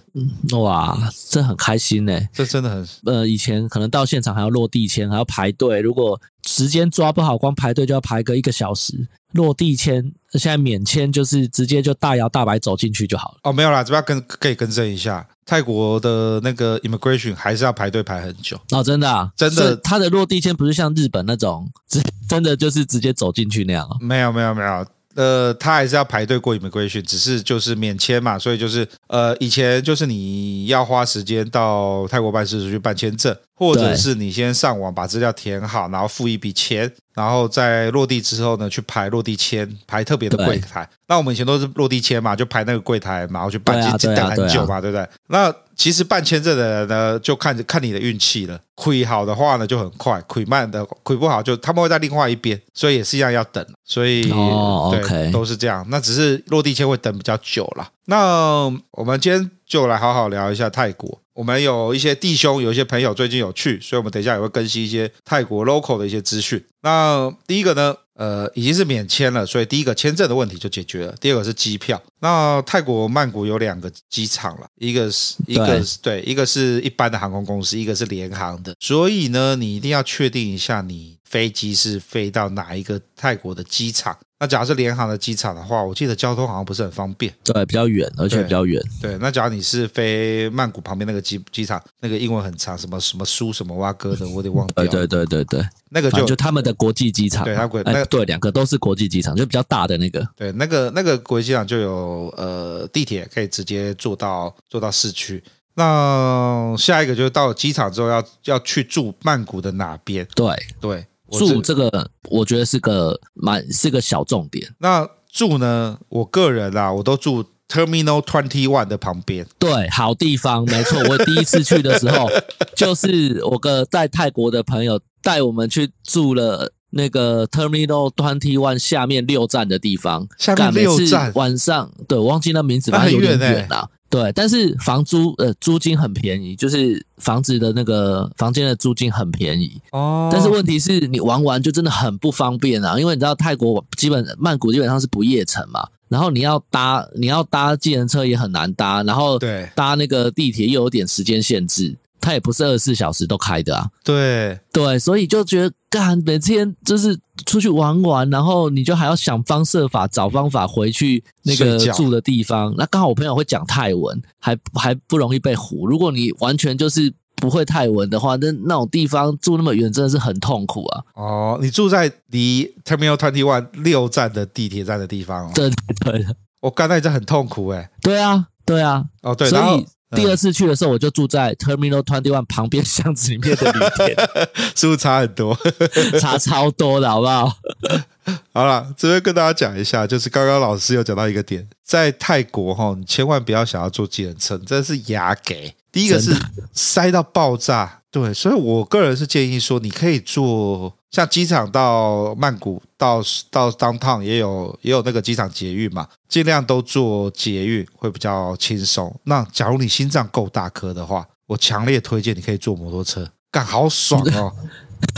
[0.54, 0.98] 哇，
[1.30, 2.20] 这很开心呢。
[2.34, 2.88] 这真的很……
[3.06, 5.82] 呃，以前可能到现场还要落地签，还要排队。
[5.82, 9.08] 如果时间抓不好，光排队就要排个一个小时。
[9.34, 13.38] 落地签，现在免签就是直接就大摇大摆走进去就好了。
[13.44, 15.28] 哦，没有啦，这边跟可以更正一下。
[15.46, 21.70] 泰国的那个 immigration 还是要排队排很久哦，真的啊，真的，他的落地签不是像日本那种，
[22.30, 23.98] 真的就是直接走进去那样啊？
[24.00, 24.86] 没有，没有，没有。
[25.16, 40.88] 呃，他还是要排队过 immigration，只是就是免签嘛，所以就是呃，以前就是你要花时间到泰国办事处去办签证，或者是你先上网把资料填好，然后付一笔钱，然后在落地之后呢，去排落地签，排特别的柜台。
[41.08, 45.08] 那我们以前都是落地签嘛，就排那个柜台，然后去办，其实等很久嘛，对不对？
[45.28, 48.60] 那其实办签证的人呢，就看看你的运气了。
[48.76, 53.64] 亏好的话呢，就很快；亏慢的，亏不好就他们会在另外一边，所以也是一样要等。
[53.86, 55.86] 所以哦，对.都是这样。
[55.90, 57.88] 那只是落地签会等比较久了。
[58.06, 61.20] 那我们今天就来好好聊一下泰国。
[61.34, 66.64] 我们有一些弟兄，有一些朋友最近有去，所以我们等一下也会更新一些泰国 local 的一些资讯。
[66.84, 71.16] 那第一个呢，呃，已经是免签了，所以第一个签证的问题就解决了。
[71.20, 72.00] 第二个是机票。
[72.20, 78.76] 那泰国曼谷有两个机场了，一个是一个是对，一个是一般的航空公司，一个是联航的。
[78.80, 84.16] 所以呢，你一定要确定一下，你飞机是飞到哪一个泰国的机场。
[84.44, 88.84] 那假如是联航的机场的话，我记得交通好像不是很方便，对，比较远，而且比较远。
[89.02, 94.86] 对，那假如你是飞曼谷旁边那个机机场，那个英文很长，什么什么苏什么哇哥的，我得忘掉。
[94.86, 100.28] 对对对对对，那个就就他们的国际机场，对，他国那个对两个都是国际机场，就比较大的那个。
[100.36, 105.42] 对，那个那个国际机场就有呃地铁可以直接坐到坐到市区。
[105.76, 110.28] 那下一个就是到了机场之后要要去住曼谷的哪边？
[110.36, 111.06] 对对。
[111.38, 114.74] 住这个，我觉得是个蛮是个小重点。
[114.80, 115.98] 那住呢？
[116.10, 119.48] 我个人啊，我都住 Terminal Twenty One 的旁边。
[119.58, 121.00] 对，好地方，没错。
[121.10, 122.30] 我第一次去的时候，
[122.76, 130.28] 就是我个在泰国的朋友带我们去住了那个 Terminal Twenty One 下面六站的地方。
[130.38, 133.90] 下面六站，晚上，对，我忘记那名字，反正有点远了。
[134.14, 140.30] 对，但是房租呃租金很便宜，就是房子的那个房间的租金很便宜哦。
[140.32, 151.98] 但是问题是你玩完就真的很不方便啊，因为你知道泰国基本曼谷基本上是不夜城嘛，然后你要搭你要搭计程车也很难搭，然后对搭那个地铁又有点时间限制。
[152.24, 162.74] 它也不是二十四小时都开的啊，对对，所以就觉得干每天就是出去玩玩，然后你就还要想方设法找方法回去那个住的地方。
[162.78, 165.86] 那刚好我朋友会讲泰文，还还不容易被唬。
[165.86, 171.04] 如果你完全就是不会泰文的话，那那种地方住那么远真的是很痛苦啊。
[171.16, 175.52] 哦，你住在离 Terminal Twenty One 六站的地铁站的地方 哦？
[175.54, 176.26] 对对，
[176.62, 177.92] 我刚才在很痛苦哎。
[178.02, 179.04] 对啊，对啊。
[179.24, 179.86] 哦，对，所以。
[180.16, 184.30] 第二次去的时候，我就住在 Terminal Twenty One 旁边巷子里面的旅店，
[184.76, 185.58] 是不是差很多？
[186.20, 187.58] 差超多的，好不好？
[188.54, 195.76] 好了，这边跟大家讲一下，就是刚刚老师有讲到一个点，在泰国哈，你千万不要想要坐计程车，真的是牙给。
[195.92, 196.36] 第一个是
[196.72, 200.96] 塞到爆炸，对，所以我个人是建议说，你可以坐。
[201.10, 203.22] 像机场到曼谷到
[203.52, 209.16] 到 downtown 也有也有那个机场捷运嘛，尽量都坐捷运会比较轻松。
[209.26, 214.52] 那假如你心脏够大颗的话，我强烈推荐你可以坐摩托车，干好爽哦，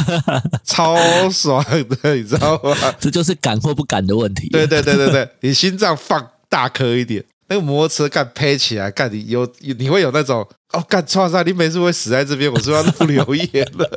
[0.65, 0.97] 超
[1.29, 1.63] 爽
[2.01, 2.93] 的，你知道吗？
[2.99, 4.49] 这就是敢或不敢的问题。
[4.49, 11.41] 对对对对对，你心脏放大颗一点，那个摩托车干拍起来，干你有你会有那种哦干，创啥？
[11.43, 13.89] 你每次会死在这边，我是不是要录留言了？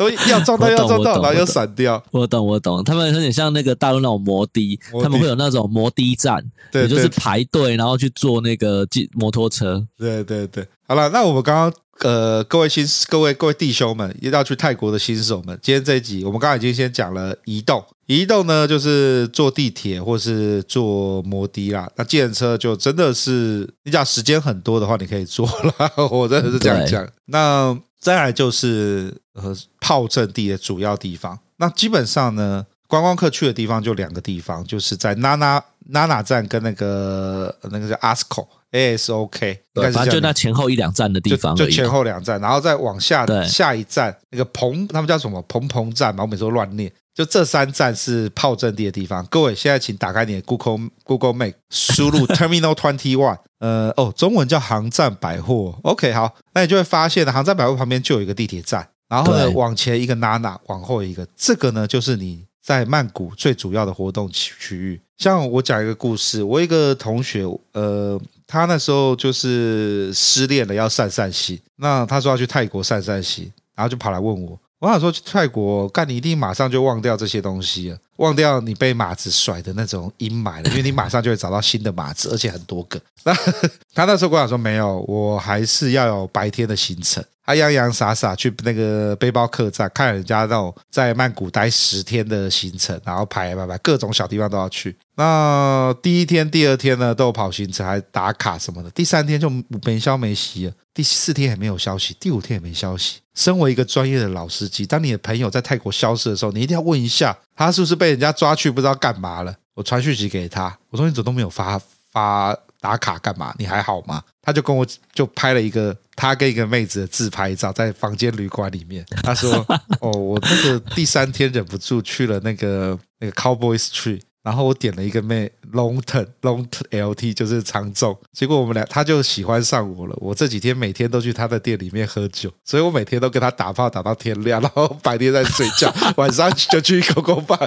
[0.00, 2.02] 都要撞到要撞到，然后又闪掉。
[2.10, 9.86] 我懂我懂，他们有点像那个大陆那种摩的，他们会有那种摩的站，对，就是排队然后去坐那个摩托车。
[9.98, 11.72] 对对对，好了，那我们刚刚。
[12.02, 21.90] 呃，各位新各位各位弟兄们，要去泰国的新手们，今天这一集我们刚刚已经先讲了移动，移动呢就是坐地铁或是坐摩的啦。
[21.96, 27.06] 那计程车就真的是你讲时间很多的话，你可以坐啦， 我真的是这样讲。
[27.26, 38.46] 那再来就是呃炮阵地的主要地方，那基本上呢，观光客去的地方就两个地方，就是在娜娜娜娜站跟那个那个叫 ASKO。
[38.70, 46.92] ASOK，反正就那前后一两站的地方，就前后两站，然后再往下的下一站那个蓬，他们叫什么蓬蓬站嘛，我每次都乱念。
[47.14, 49.24] 就这三站是炮阵地的地方。
[49.26, 55.78] 各位现在请打开你的 Google Google Map，输入 Terminal Twenty One， 呃，哦，中文叫航站百货。
[55.82, 65.00] OK，好，那你就会发现呢航站百货旁边就有一个地铁站，然后呢往前一个 Nana，往后一个，这个呢就是你在曼谷最主要的活动区区域。
[65.18, 68.20] 像我讲一个故事，我一个同学，呃。
[68.52, 71.56] 他那时候就是失恋了，要散散心。
[71.76, 74.58] 那他说要去泰国散散心，然后就跑来问我。
[74.80, 82.98] 我想说去泰国，干你一定马上就忘掉这些东西，忘掉你被马子甩的那种阴霾了，因为你马上就会找到新的马子，而且很多个。
[83.22, 83.34] 那
[83.94, 87.22] 他那时候跟我说没有，我还是要有白天的行程。
[87.50, 94.96] 他洋洋洒洒去那个背包客栈看人家那种在曼谷待十天的行程，然后排排排各种小地方都要去。
[95.16, 98.90] 那第一天、第二天呢都有跑行程，还打卡什么的。
[98.90, 99.50] 第三天就
[99.84, 103.18] 没消没息了，第四天也没有消息，第五天也没消息。
[103.34, 109.52] 身为一个专业的老司机，当你的朋友在泰国消失的时候，你一定要问一下他是不是被人家抓去不知道干嘛了。
[109.74, 111.80] 我传讯息给他，我说你怎么都没有发
[112.12, 113.54] 发打卡干嘛？
[113.58, 114.22] 你还好吗？
[114.42, 119.04] 他就跟我就拍了一个他跟一个妹子的自拍照，在房间旅馆里面。
[119.22, 119.52] 他说
[120.00, 128.16] ：“哦，我那个第三天忍不住去了那个那个 Cowboy Street，然后我点了一个妹 Long Term Long LT，就是长粽。
[128.32, 130.16] 结果我们俩他就喜欢上我了。
[130.18, 137.58] 我这几天每天都去他的店里面喝酒，所以我每天都跟他打炮打到天亮，然后白天在睡觉， 晚上就去公公办。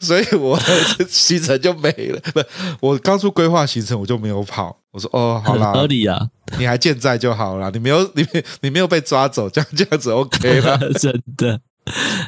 [0.00, 2.20] 所以我的行程就没了。
[2.32, 2.42] 不，
[2.88, 6.28] 我刚出规划行程我就没有跑。”我说哦，好啦，合理啊，
[6.58, 8.26] 你还健在就好啦，你没有，你
[8.62, 11.60] 你没有被抓走，这样这样子 OK 了， 真的。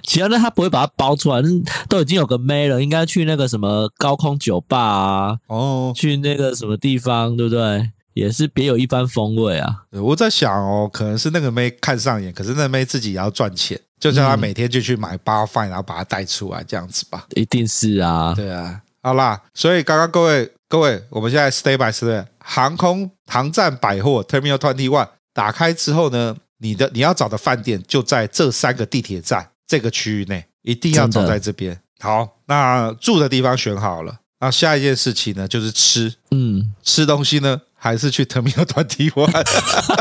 [0.05, 1.43] 其他的他不会把它包出来，
[1.89, 7.91] 都已经有个妹了，应该去那个什么高空酒吧啊，哦，去那个什么地方，对不对？
[8.15, 9.85] 也是别有一番风味啊。
[9.93, 17.27] 我在想哦，可能是那个妹看上眼，可是那妹自己也要赚钱，就叫他每天就去买包饭，然后把它带出来，这样子吧。
[17.35, 22.25] 一定是啊，对啊，好啦，所以刚刚各位各位，我们现在 stay by stay。
[22.39, 31.79] 航空航站百货 Terminal Twenty One 打开之后呢，你的你要找的饭店就在这三个地铁站这个区域内，一定要找在这边。
[32.01, 39.47] 好，那住的地方选好了，那下一件事情呢就是吃，嗯，吃东西呢还是去 Terminal Twenty One，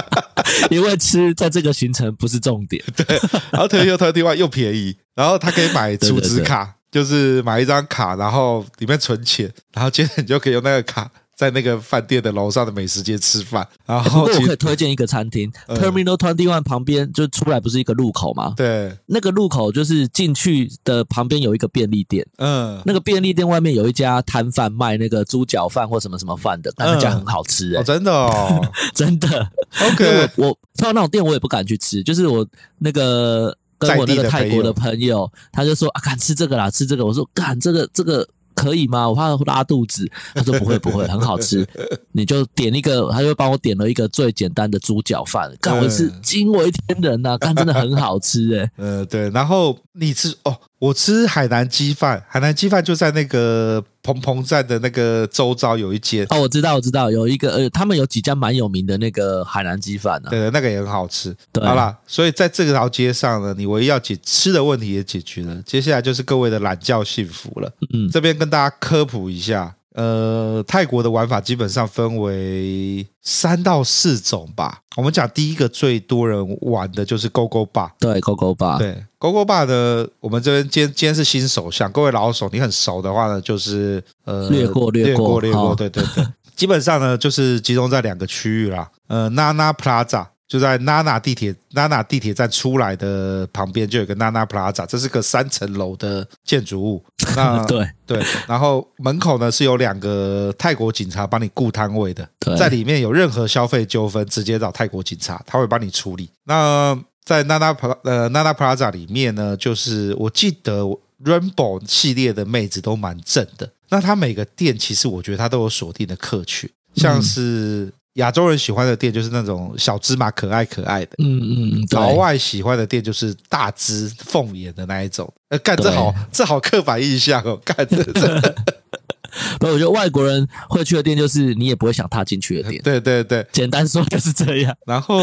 [0.70, 3.06] 因为吃在这个行程不是重点，对，
[3.52, 11.10] 然后 Terminal Twenty One 又便宜，然后他可以买储值卡， 对对对，就是买一张卡，然后里面存钱，然后接着你就可以用那个卡。
[11.38, 18.56] 在那个饭店的楼上的美食街吃饭，然后我可以推荐一个餐厅，Terminal Twenty One 旁边就出来不是一个路口吗？
[18.58, 28.60] 对，那个路口就是进去的旁边有一个便利店，嗯，那个便利店外面有一家摊贩卖那个猪脚饭或什么什么饭的，那家很好吃哎，真的哦，
[28.96, 29.48] 真的。
[29.92, 32.44] OK，我碰到那种店我也不敢去吃，就是我
[32.80, 38.28] 那个跟我那个泰国的朋友，他就说啊，敢吃这个啦，吃这个，我说敢这个这个。
[38.58, 39.08] 可以吗？
[39.08, 40.10] 我怕拉肚子。
[40.34, 41.66] 他说不会 不会，很好吃。
[42.12, 45.56] 你就点一个，他就帮我点了一个最简单的猪脚饭。
[45.62, 47.38] 干，我是惊为天人呐、啊！
[47.38, 48.72] 干，真的很好吃哎、欸。
[48.84, 49.30] 呃，对。
[49.30, 50.58] 然后你吃哦。
[50.80, 61.36] 我吃海南鸡饭，海南鸡饭就在那个蓬蓬站的那个周遭有一间哦，我知道，我知道有一个呃，他们有几家蛮有名的那个海南鸡饭呢、啊，对，那个也很好吃。
[61.52, 67.70] 对，好啦，所以在这条街上呢，你唯一要解吃的问题也解决了，接下来就是各位的懒觉幸福了。
[67.94, 69.76] 嗯，这边跟大家科普一下。
[69.98, 74.80] 呃，泰国的玩法基本上分为三到四种吧。
[74.96, 86.24] 我们讲第一个最多人玩的就是 Go Go Bar，对，Go Go Bar，对，Go Go Bar 呢，我们这边今天今天是新手，像各位老手，你很熟的话呢，就是呃，略过略过略过，对对对，
[86.56, 90.28] 基本上呢就是集中在两个区域啦，呃，Nana Plaza。
[90.48, 97.04] 就在 Nana 地铁 Nana 地铁站出来的旁边，就有个 Nana Plaza，这是个三层楼的建筑物。
[97.36, 102.28] 那 对对，然后门口呢是有两个泰国警察帮你顾摊位的，
[102.58, 106.30] 在里面有任何消费纠纷，直接找泰国警察，他会帮你处理。
[106.46, 110.84] 那在 Nana 呃 Nana Plaza 里面呢，就是我记得
[111.26, 113.70] Rainbow 系列的妹子都蛮正的。
[113.90, 125.32] 那它每个店其实我觉得它都有锁定的客群，像是亚洲人喜欢的店就是那种小芝麻可爱可爱的，嗯嗯，老外喜欢的店就是大只凤眼的那一种。
[125.50, 128.56] 呃，干这好这好刻板印象哦， 干这真的。
[129.60, 132.82] 不，我觉得外国人会去的店就是你也不会想踏进去的店。
[132.84, 134.76] 对对对，简单说就是这样。
[134.86, 135.20] 然后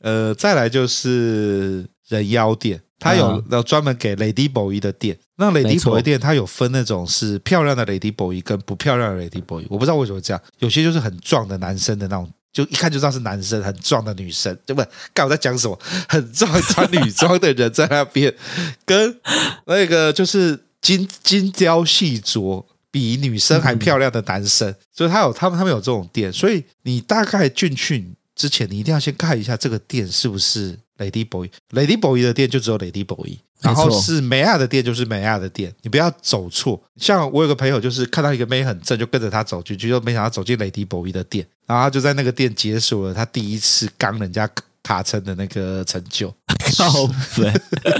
[0.00, 5.18] 呃，再来就是人妖店，它有有专门给 Lady Boy 的店。
[5.36, 9.66] 那 Lady Boy 店它有分那种是漂亮的 Lady Boy 跟不漂亮的 Lady Boy。
[9.68, 14.88] 我不知道为什么这样，有些就是很壮的男生的那种，就一看就知道是男生；很壮的女生，对不对？
[15.12, 15.76] 刚我在讲什么？
[16.08, 18.32] 很壮穿女装的人在那边，
[18.84, 19.18] 跟
[19.66, 22.64] 那个就是精精雕细琢。
[22.92, 31.50] 比女生还漂亮的男生，嗯、所以他有他们他们有这种店，所以你大概进去之前，你一定要先看一下这个店是不是 Lady Boy。
[31.72, 36.80] Lady Boy 的店就只有 Lady Boy，然后是美亚的店就是美亚的店，你不要走错。
[36.96, 44.48] 像我有个朋友，就是看到一个妹很正，就跟着他走进去，就没想到走进 Lady Boy 的店，然后他就在那个店解锁了他第一次刚人家。
[44.82, 46.28] 卡城的那个成就，
[46.76, 47.06] 靠
[47.36, 47.52] 北，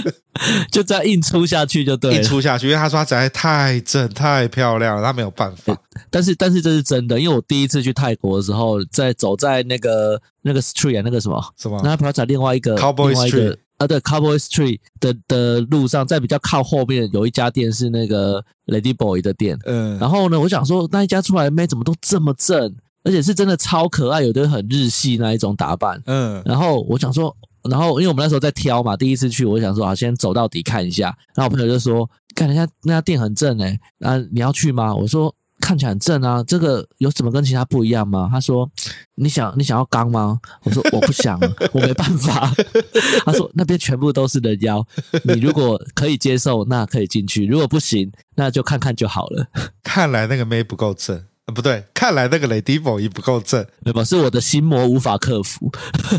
[0.71, 5.77] 就这样硬出下去就对了，硬出下去，因为他说他实在太正太漂亮了，他没有办法。
[6.09, 11.41] 但是但是这是真的，因为我第一次去泰国的时候，在走在那个那个 street 啊，那个什么？
[11.57, 22.75] 什么，那不要在另外一个 Cowboy Street 啊，对 Cowboy Street 的的路上，在比较靠后面有一家店是那个 Lady Boy 的店，嗯，然后呢，我想说那一家出来的妹怎么都这么正。
[23.03, 27.35] 而且是真的超可爱，有的很日系那一种打扮，嗯，然后我想说，
[27.69, 31.05] 然后因为我们那时候在挑嘛，第一次去，我想说啊，先走到底看一下。
[31.35, 34.93] 然后我朋友就说，看人家那家店很正哎，啊，你要去吗？
[34.93, 38.27] 我说看起来很正啊，这个有什么跟其他不一样吗？
[38.31, 38.69] 他说
[39.15, 40.39] 你想你想要刚吗？
[40.63, 41.39] 我说我不想，
[41.71, 42.51] 我没办法。
[43.25, 44.85] 他说那边全部都是人妖，
[45.23, 49.47] 你如果可以接受，那可以进去；如果不行，那就看看就好了。
[49.83, 51.23] 看来那个妹不够正。
[51.53, 54.03] 不对，看来那个 Lady Boy 不够正，对吧？
[54.03, 55.71] 是我的心魔无法克服。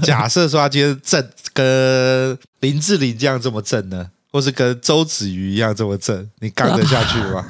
[0.03, 7.47] 假设说他今天正跟林志玲这样这么正呢，或是跟周子瑜一样这么正，你干得下去吗？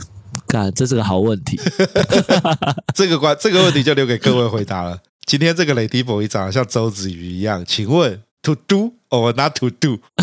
[0.47, 1.61] 干，这是个好问题。
[2.95, 4.99] 这个关这个问题就留给各位回答了。
[5.27, 10.01] 今天这个 Lady Boy 长得像周子瑜一样，请问 To do or not to do？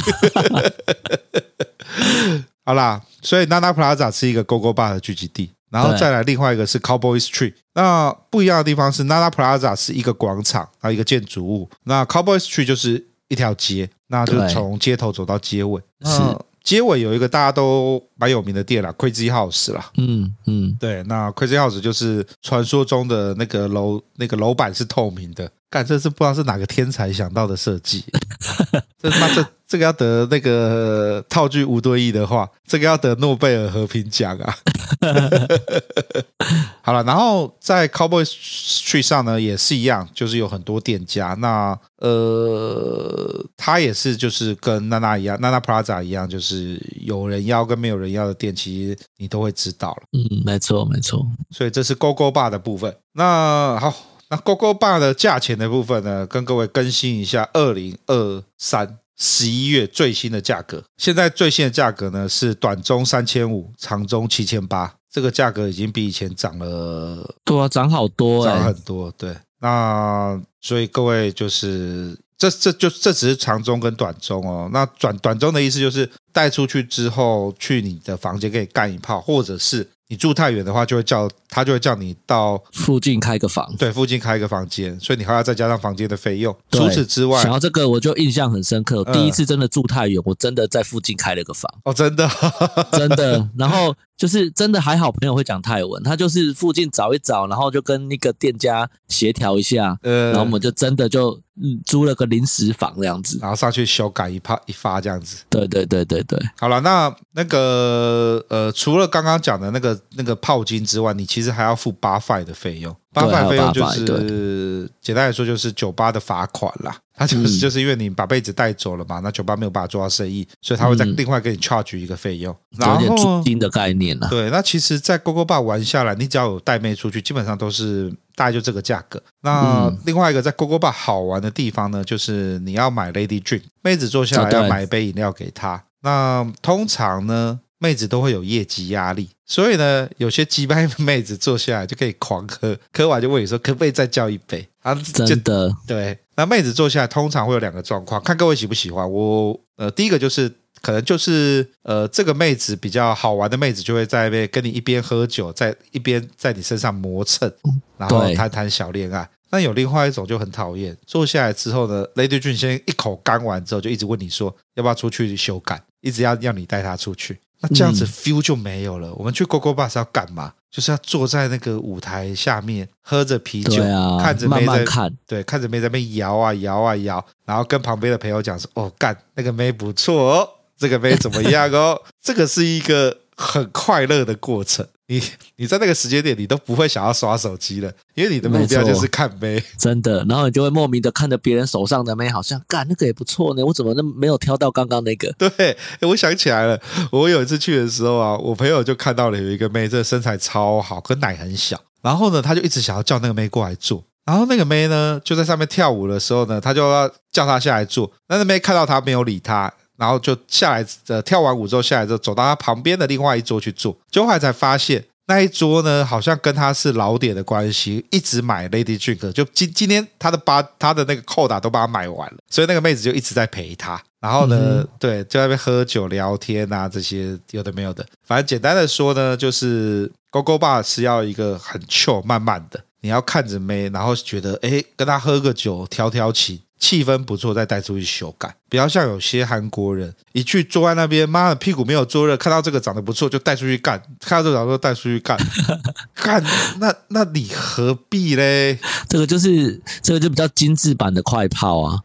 [2.66, 5.52] 好啦，所以 Nana Plaza 是一个 Gogo Bar 的聚集地。
[5.70, 15.82] 然后再来另外一个是 Cowboy Street，那不一样的地方是 Nana Plaza 是一个广场啊，一个建筑物，那 Cowboy Street 就是一条街，那就从街头走到街尾。
[16.04, 16.22] 是
[16.64, 19.90] 街尾有一个大家都蛮有名的店啦，Crazy House 啦。
[19.98, 25.50] 嗯嗯，对，那 Crazy House 就是传说中的那个楼，那个楼板是透明的。
[25.70, 28.04] 干，这是不知道是哪个天才想到的设计。
[29.02, 34.58] 这他妈这这个要得那个套句吴敦义的话，这个要得诺贝尔和平奖啊！
[36.82, 41.36] 好了，然后在 Cowboy Street 上呢，也是一样，就是有很多店家。
[41.36, 50.02] 那呃，它也是就是跟娜娜一样，娜娜 Plaza 一样，就是有人要跟没有人要的店，其实你都会知道了。
[50.14, 51.26] 嗯，没错没错。
[51.52, 52.94] 所以这是 Gogo Bar 的部分。
[53.14, 53.94] 那好。
[54.32, 60.84] 那 Gogo Bar 的价钱的部分呢，跟各位更新一下，二零二三十一月最新的价格。
[60.98, 69.12] 现在最新的价格呢是短中三千五，长中七千八，这个价格已经比以前涨了，对啊，涨好多，涨很多。
[69.18, 74.70] 对，那所以各位就是这这就这只是长中跟短中哦。
[74.72, 79.90] 那短短中的意思就是带出去之后，去你的房间可以干一炮，或者是。
[80.12, 86.56] 你住太远的话，就会叫他就会叫你到附近开个房，对，附近开一个房间，所以你还要再加上房间的费用。
[86.72, 89.04] 除此之外，想到这个我就印象很深刻。
[89.12, 91.70] 第一次真的住太远，我真的在附近开了个房。
[91.84, 92.30] 哦，真的，
[92.94, 93.50] 真的。
[93.58, 101.42] 然后就是真的还好，朋友会讲泰文，他就是附近找一找，然后就跟那个店家协调一下，然后我们就真的就。
[101.62, 105.44] 嗯，租了个临时房这样子，然后上去修改一发一发这样子。
[105.50, 106.40] 对对对对对。
[106.58, 112.96] 好了，那那个呃，除了刚刚讲的那个那个炮金之外，你其实还要付八块的费用。
[113.12, 116.96] 八块费用就是简单来说就是酒吧的罚款啦。
[117.16, 124.28] 他就是就是因为你把被子带走了嘛，那酒吧没有办法做到生意，所以他会再另外给你 charge 一个费用，然后有点租金的概念了。
[124.30, 129.22] 对，那其实，在 Gogo Bar 玩下来，你只要有带妹出去，基本上都是大概就这个价格。
[129.42, 135.84] 那另外一个在 Gogo Bar 好玩的地方呢，就是你要买 Lady Drink，妹子坐下来要买一杯饮料给她。
[136.02, 144.94] 那通常呢，妹子都会有业绩压力，所以呢，有些鸡掰妹子坐下来就可以狂喝，喝完就问你说可不可以再叫一杯啊？
[144.96, 146.18] 真的，对。
[146.36, 149.10] 那妹子坐下来通常会有两个状况，看各位喜不喜欢。
[149.12, 150.50] 我呃，第一个就是
[150.82, 157.52] 可能就是呃，这个妹子比较好玩的妹子就会在那边跟你一边喝酒，在一边在你身上磨蹭，
[157.98, 159.30] 然后谈谈小恋爱。
[159.52, 167.40] 那有另外一种就很讨厌，坐下来之后呢，Lady June 先一口干完之后，就一直问你说要不要出去修改，一直要要你带她出去。
[167.62, 169.10] 那这样子 feel 就没有了。
[169.10, 170.54] 嗯、我们去 Gogo Bar 是要干嘛？
[170.72, 184.88] 就是要坐在那个舞台下面，喝着啤酒，啊、看着妹在慢慢看，对，看着妹在那边摇啊摇啊摇，然后跟旁边的朋友讲说：“哦，干那个妹不错哦，这个妹怎么样哦？” 这个是一个很快乐的过程。
[185.10, 185.22] 你
[185.58, 190.24] 你在那个时间点，你都不会想要刷手机了，因为你的目标就是看妹，真的。
[190.30, 195.34] 然后你就会莫名的看着别人手上的妹，好像干那个也不错呢，我怎么那没有挑到刚刚那个？
[195.58, 196.80] 对，我想起来了，
[197.12, 201.82] 我有一次去的时候啊，我朋友就看到了有一个妹，这身材超好，可奶很小。
[202.02, 204.04] 然后呢，他就一直想要叫那个妹过来坐。
[204.26, 208.12] 然后那个妹呢，就在上面跳舞的时候呢，他就要叫她下来坐。
[208.28, 209.74] 那那妹看到他没有理他。
[210.00, 213.96] 然后就下来，呃，跳完舞之后下来之后，走到他旁边的另外一桌去坐。
[214.10, 224.02] 结果后来才发现，那一桌呢，好像跟他是老点的关系，一直买 Lady Drink，就今今天他的八他的那个扣打都把他买完了，所以那个妹子就一直在陪他。
[224.22, 228.06] 然后呢，嗯、对，就在那边喝酒聊天啊，这些有的没有的。
[228.26, 236.60] 反正简单的说呢，就是 Gogo Bar 是要一个很 chill 慢慢的，你要看着妹，然后觉得哎，跟他喝个酒，调调情。
[236.80, 245.38] 气氛不错，再带出去修改，比较像有些韩国人一去坐在那边，妈的屁股没有坐热，看到这个长得不错就带出去干，看到这个长得带出去干，
[246.16, 246.42] 干
[246.80, 248.80] 那那你何必嘞？
[249.10, 252.00] 这个就是这个就比较精致版的快炮啊！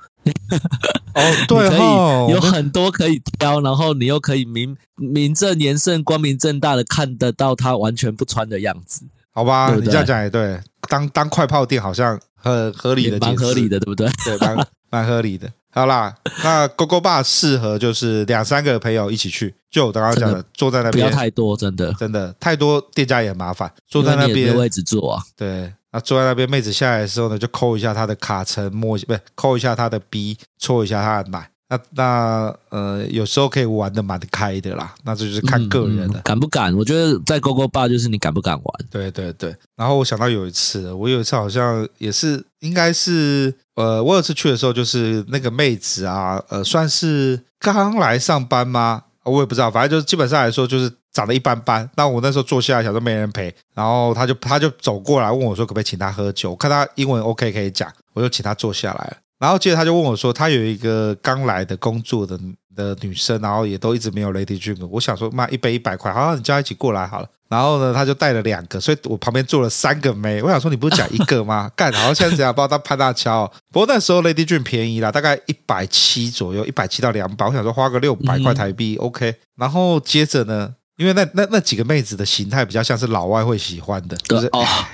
[1.14, 9.68] 哦， 对哦，有很多可以挑，然后你又可以名名正言顺、光明正大的看得到他完全不穿的样子，好吧？
[9.68, 12.20] 对对，你这样讲也对，当当快炮店好像。
[12.45, 14.09] 很合理的，蛮合理的，对不对？
[14.24, 15.51] 对，蛮蛮合理的。
[15.70, 16.14] 好啦，
[16.45, 23.72] 那 Gogo Bar 适合就是两三个朋友一起去，就我刚刚讲的，的坐在那边不要太多，真的真的太多，店家也麻烦。
[23.88, 31.51] 坐在那边位置坐啊，对，那坐在那边，妹子下来的时候呢，就抠一下她的卡层，摸不是抠一下她的鼻，搓一下她的奶。
[31.69, 36.75] 那那呃，有时候可以玩的蛮开的啦，那这就是看个人的、嗯嗯、敢不敢。
[36.77, 38.65] 我觉得在 Gogo Bar 就是你敢不敢玩。
[38.91, 39.57] 对对对。
[39.75, 49.05] 然后我想到有一次，我有一次好像也是，应该是呃，我有一次去的时候，就是那个妹子啊，呃，算是刚来上班吗？
[49.25, 51.89] 我也不知道，反正就是基本上来说，就是长得一般般。
[51.97, 56.51] 那我那时候坐下来，想说没人陪，然后他就他就走过来问我说，可不可以请他喝酒？
[56.51, 59.17] 我看他英文 OK 可以讲，我就请他坐下来了。
[59.45, 62.40] 然后接着他就问我说：“他有一个刚来的工作的
[62.74, 64.86] 的女生，然后也都一直没有 Lady Drink。
[64.86, 67.28] 我想说，妈，一杯一百块，好，你叫他一起过来好了。
[67.51, 70.40] 然后呢，他就带了两个，所以我旁边坐了三个妹。
[70.40, 71.70] 我想说，你不是讲一个吗？
[71.76, 72.55] 干，然后现在怎样？
[72.55, 73.47] 不知道他潘大乔。
[73.70, 77.45] 不过那时候 Lady Drink 便宜啦，大概一百七左右，一百七到两百。
[77.47, 79.34] 我想说，花个六百块台币、嗯、OK。
[79.59, 84.49] 然后接着呢，因为那那那几个妹子的形态比较像是老外会喜欢的，就是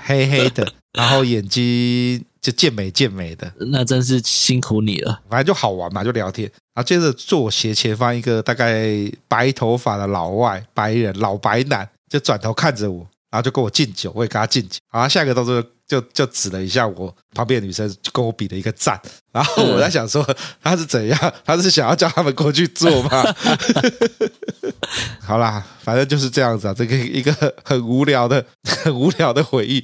[0.07, 5.21] 黑黑的，然后眼睛。”就健美健美的，那真是辛苦你了。
[5.29, 6.51] 反正就好玩嘛，就聊天。
[6.75, 8.89] 然后接着坐我斜前方一个大概
[9.29, 14.79] 白头发的老外白人老白男，就转头看着我，然后就跟我敬酒，我也跟他敬酒。
[14.93, 19.01] 然后下一个动作就就指了一下我旁边的女生，就跟我比了一个赞。
[19.33, 20.25] 然后我在想说
[20.63, 21.35] 他是怎样？
[21.45, 23.25] 他是想要叫他们过去坐吗？
[25.21, 27.33] 好啦，反正就是这样子啊，这个一个
[27.65, 29.77] 很无聊的、很无聊的回忆。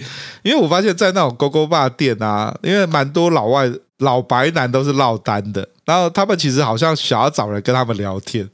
[0.42, 8.46] 因为我发现，在那种 Gogo Bar 店啊，因为蛮多老外、老白男都是落单的，然后他们其实好像想要找人跟他们聊天，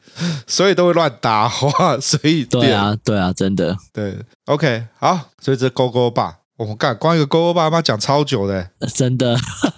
[0.46, 1.98] 所以都会乱搭话。
[1.98, 4.14] 所以对啊，对啊，真的对。
[4.44, 9.34] OK，好，所以这 Gogo Bar，我们干光一个勾勾爸妈讲超久的，真的。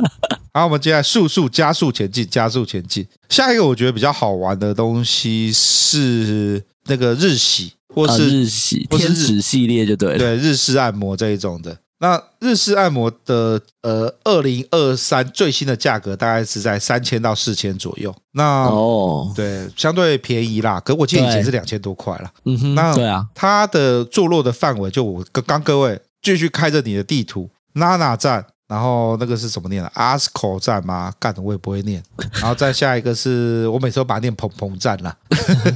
[0.52, 3.06] 好，我们接下来速速加速前进，加速前进。
[3.28, 11.78] 下一个我觉得比较好玩的东西是那个日系，或是日洗天使系列就对了，对日式按摩这一种的。
[11.98, 18.14] 那日式按摩的呃，二零二三最新的价格大概是在三千到四千左右。
[18.32, 20.80] 那哦，对，相对便宜啦。
[20.80, 22.30] 可我记得以前是两千多块啦。
[22.44, 28.46] 嗯哼，那对啊，它的坐落的范围就我刚各位继续开着你的地图，Nana 站。
[28.66, 31.12] 然后那个是什么念的阿斯口站吗？
[31.20, 32.02] 干的我也不会念。
[32.32, 35.14] 然后再下一个是我每次都把它念蓬蓬站啦，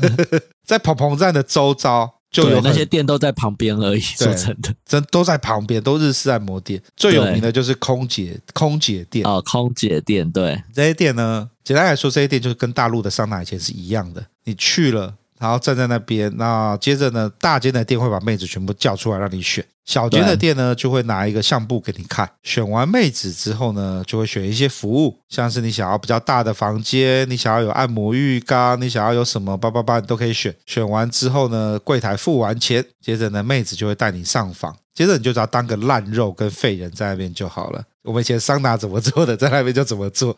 [0.66, 4.01] 在蓬蓬站的周遭就有那些店都在旁边而已。
[4.01, 6.83] 说真的，真都在旁边，都日式按摩店。
[6.97, 10.31] 最有名的就是空姐空姐店哦，空姐店。
[10.31, 14.24] 对，这些店呢，简单来说，这些店就是跟大陆的桑拿以前是一样的。
[14.45, 15.14] 你去了。
[15.39, 16.32] 然后站在那边。
[16.36, 22.28] 那接着呢，大间的店会把妹子全部叫出来让你选，小间的店呢就会拿一个相簿给你看。
[22.43, 30.55] 选完妹子之后呢，就会选一些服务，像是你想要比较大的房间，你想要有按摩浴缸，你想要有什么叭叭叭，你都可以选。
[30.66, 34.76] 选完之后呢，柜台付完钱，接着呢，妹子就会带你上房。
[34.95, 37.84] 接着你就只要当个烂肉跟废人在那边就好了。
[38.03, 40.36] 我们以前桑拿怎么做的，在那边就怎么做。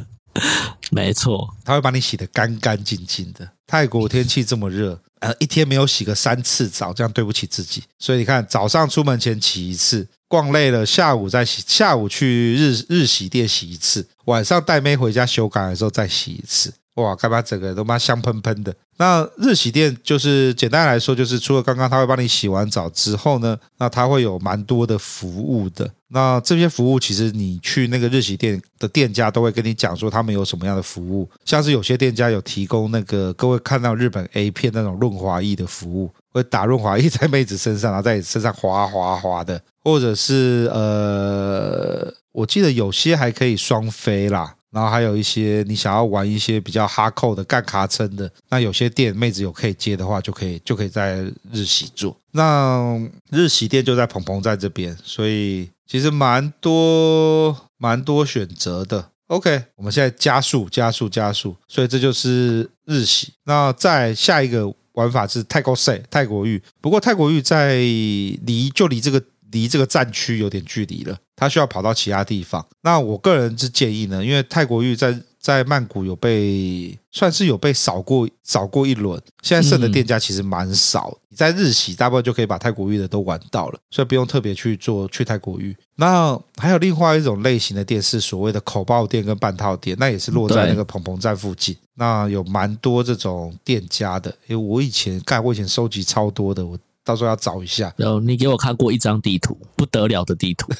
[0.92, 3.48] 没错，他会把你洗得干干净净的。
[3.66, 7.82] 泰国天气这么热，呃，一天没有洗个三次澡，这样对不起自己。
[7.98, 16.72] 所以你看，早上出门前洗一次，逛累了下午再洗，下午去日日洗店洗一次，晚上带妹回家修改的时候再洗一次。
[16.96, 18.74] 哇，干嘛整个都妈香喷喷的？
[18.98, 25.90] 那日洗店就是简单来说，就是除了刚刚他会帮你洗完澡之后呢，那他会有蛮多的服务的。
[26.08, 44.54] 那这些服务其实你去那个日洗店的店家都会跟你讲说他们有什么样的服务，像是有些店家有提供那个各位看到日本 A 片那种润滑液的服务，会打润滑液在妹子身上，然后在你身上滑滑滑的，或者是呃，我记得有些还可以双飞啦。
[44.70, 52.16] 然后还有一些你想要玩一些比较哈扣的干卡称的，那有些店妹子有可以接的话，就可以就可以在日洗做。
[52.32, 53.00] 那
[53.30, 59.12] 日洗店就在鹏鹏在这边，所以其实蛮多蛮多选择的。
[59.28, 63.32] OK，我们现在加速加速加速，所以这就是日洗。
[63.44, 69.22] 那再下一个玩法是泰国赛泰国浴，不过泰国浴在离就离这个。
[69.56, 72.64] 离这个战区有点距离了，他需要跑到其他地方。
[72.82, 81.16] 那我个人是建议呢，因为泰国玉在在曼谷有被算是有被扫过扫过一轮，现在剩的店家其实蛮少。
[81.30, 85.74] 你在日洗大部分就可以把泰国玉的都玩到了，所以不用特别去做去泰国玉。
[85.94, 91.74] 那还有另外一种类型的店是所谓的口爆店跟半套店，那也是落在那个蓬蓬站附近。
[91.94, 96.78] 那有蛮多这种店家的，因为我以前干，我以前收集超多的我。
[97.06, 97.94] 到时候要找一下。
[97.96, 100.70] 然后你给我看过一张地图，不得了的地图。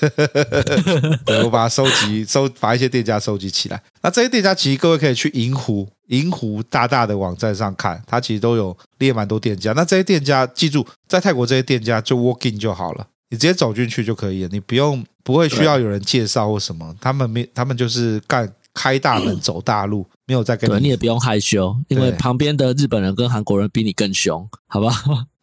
[1.24, 3.80] 对，我把它收集 收，把一些店家收集起来。
[4.02, 9.72] 那这些店家其实各位可以去银湖银湖大大的网站上看，它其实都有列蛮多店家。
[9.74, 16.94] 那这些店家记住，在泰国这些店家就 walk in 就好了，你直接走进去就可以了，你不用不会需要有人介绍或什么。
[17.00, 20.82] 他们没，他们就是干开大门走大路，没有在跟你。
[20.82, 24.92] 你也不用害羞，因为旁边的日本人跟韩国人比你更凶，好吧？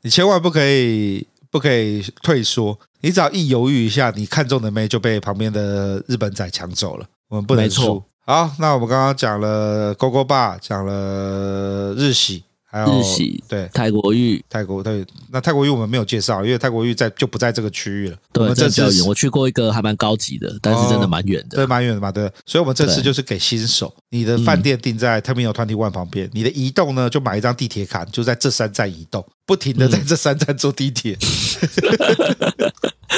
[0.04, 7.06] 你千万不可以不可以退缩，你只要一犹豫一下，你看中的妹就被旁边的日本仔抢走了。
[7.30, 8.04] 我们不能输。
[8.26, 12.44] 好，那我们刚刚讲了勾勾爸，讲了日洗。
[12.74, 18.18] 还有日系对泰国玉，泰国对，那泰国玉我们没有介绍，因为泰国玉在就不在这个区域了。
[18.32, 22.28] 对，我们这次远，我去过一个还蛮高级的，但是真的蛮远的，对，蛮远的嘛，对。
[22.48, 31.16] 所以我们这次就是给新手，你的饭店定在 Terminal 21旁边，你的移动呢就买一张地铁卡，就在这三站移动，不停的在这三站坐地铁。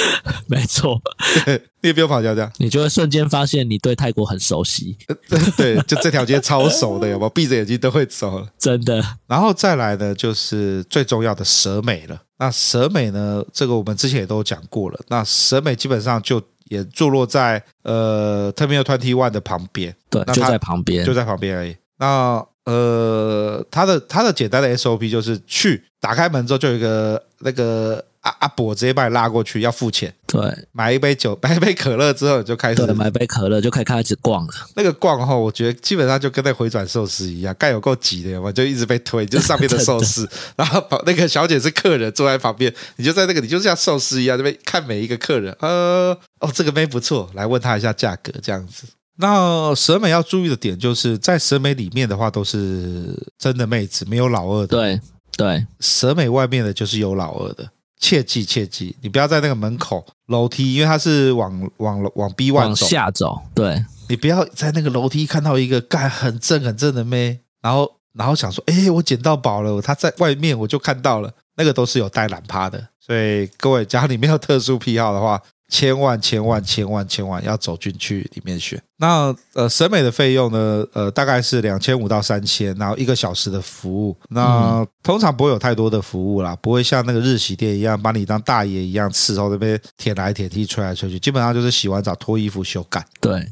[0.48, 1.02] 没错，
[1.82, 4.98] 你也不用跑掉这样，你就会瞬间发现你对泰国很熟悉。
[5.58, 7.30] 对，就这条街超熟的，有没有？
[7.30, 9.04] 闭着眼睛都会走了，真的。
[9.28, 12.22] 然后再来呢，就是最重要的蛇美了。
[12.38, 15.00] 那蛇美呢，这个我们之前也都讲过了。
[15.08, 21.76] 那蛇美基本上就也坐落在呃 Terminal 21的旁边，对，就在旁边，就在旁边而已。
[21.98, 28.04] 那呃，它的它的简单的 SOP 就是去打开门之后就有一个那个。
[28.26, 30.14] 阿阿伯直接把你拉过去，要付钱。
[30.26, 32.86] 对，买一杯酒， 买一杯可乐之后，你就开始。
[32.86, 34.54] 对，买杯可乐就可以开始逛了。
[34.76, 40.28] 那个逛哈，我觉得基本上就跟那回转寿司一样，盖有够挤的，我就一直被推，就是上面的 寿司。
[40.56, 45.56] 然后那个小姐是客人，坐在旁边，你就在那个，你就像寿司一样，这边看每一个客人。
[45.60, 48.86] 呃，哦，这个妹不错，来问他一下价格，这样子。
[49.18, 54.76] 那蛇美要注意的点，就是在蛇美里面的话，都是真的妹子，没有老二的。
[54.76, 55.00] 对
[55.38, 57.70] 对，蛇美外面的就是有老二的。
[58.06, 63.42] 切记切记，你不要在那个门口楼梯，因为它是往往往 B one 往下走。
[63.56, 72.90] 对，你不要在那个楼梯看到一个干很正很正的妹，然后然后想说，哎，我捡到宝了，他在外面我就看到了，那个都是有带懒趴的。
[73.00, 75.42] 所以各位，假如你没有特殊癖好的话。
[75.68, 78.82] 千万千万千万千万要走进去里面选。
[78.98, 80.86] 那呃，审美的费用呢？
[80.94, 84.16] 呃，大概是两千五到三千，然后一个小时的服务。
[84.30, 91.20] 那通常不会有太多的服务啦，不会像那个日洗店一样把你当大爷一样伺候那边舔来舔去、吹来吹去。
[91.20, 93.06] 基本上就是洗完澡脱衣服修改。
[93.20, 93.46] 对，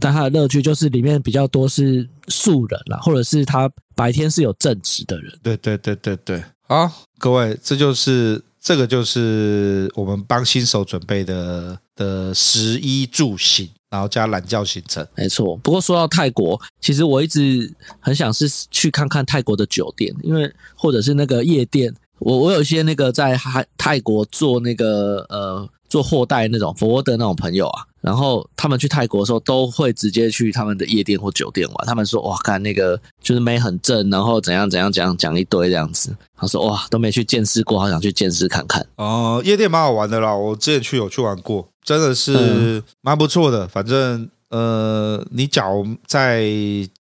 [0.00, 5.38] 但它的乐趣就是里面比较多是素人啦，或者是他白天是有正职的人。
[5.42, 6.42] 对对对对对。
[6.66, 8.42] 好，各位，这就是。
[8.68, 15.08] 这个就是我们帮新手准备的的食衣住行，然后加懒觉行程。
[15.14, 15.56] 没错。
[15.56, 21.94] 不过说到泰国，其实我一直很想是去看看泰国的酒店，因为或者是那个夜店。
[22.18, 31.86] 我我有一些那个在泰泰国做那个呃做货代那种佛沃的那种朋友啊，然后他们去泰国的时候都会直接去他们的夜店或酒店玩。
[31.86, 36.14] 他们说哇，看那个就是妹很正，然后怎样怎样怎样讲一堆这样子。
[36.36, 38.82] 他说哇，都没去见识过，好想去见识看看。
[38.96, 43.66] 哦、呃，夜店蛮好玩的啦，我之前去有去玩过，真的是蛮不错的。
[43.66, 46.42] 反正呃，你假如在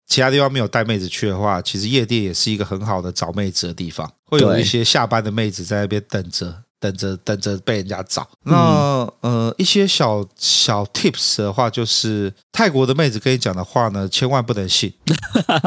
[0.07, 4.09] 其他地方没有带妹子去的话，其实夜店也是一个很好的找妹子的地方。
[4.25, 8.27] 会有一些下班的妹子在那边等着，等着，等着被人家找。
[8.43, 14.93] 那呃，一些小小 tips 的话，就是泰国的妹子跟你讲的话呢，千万不能信。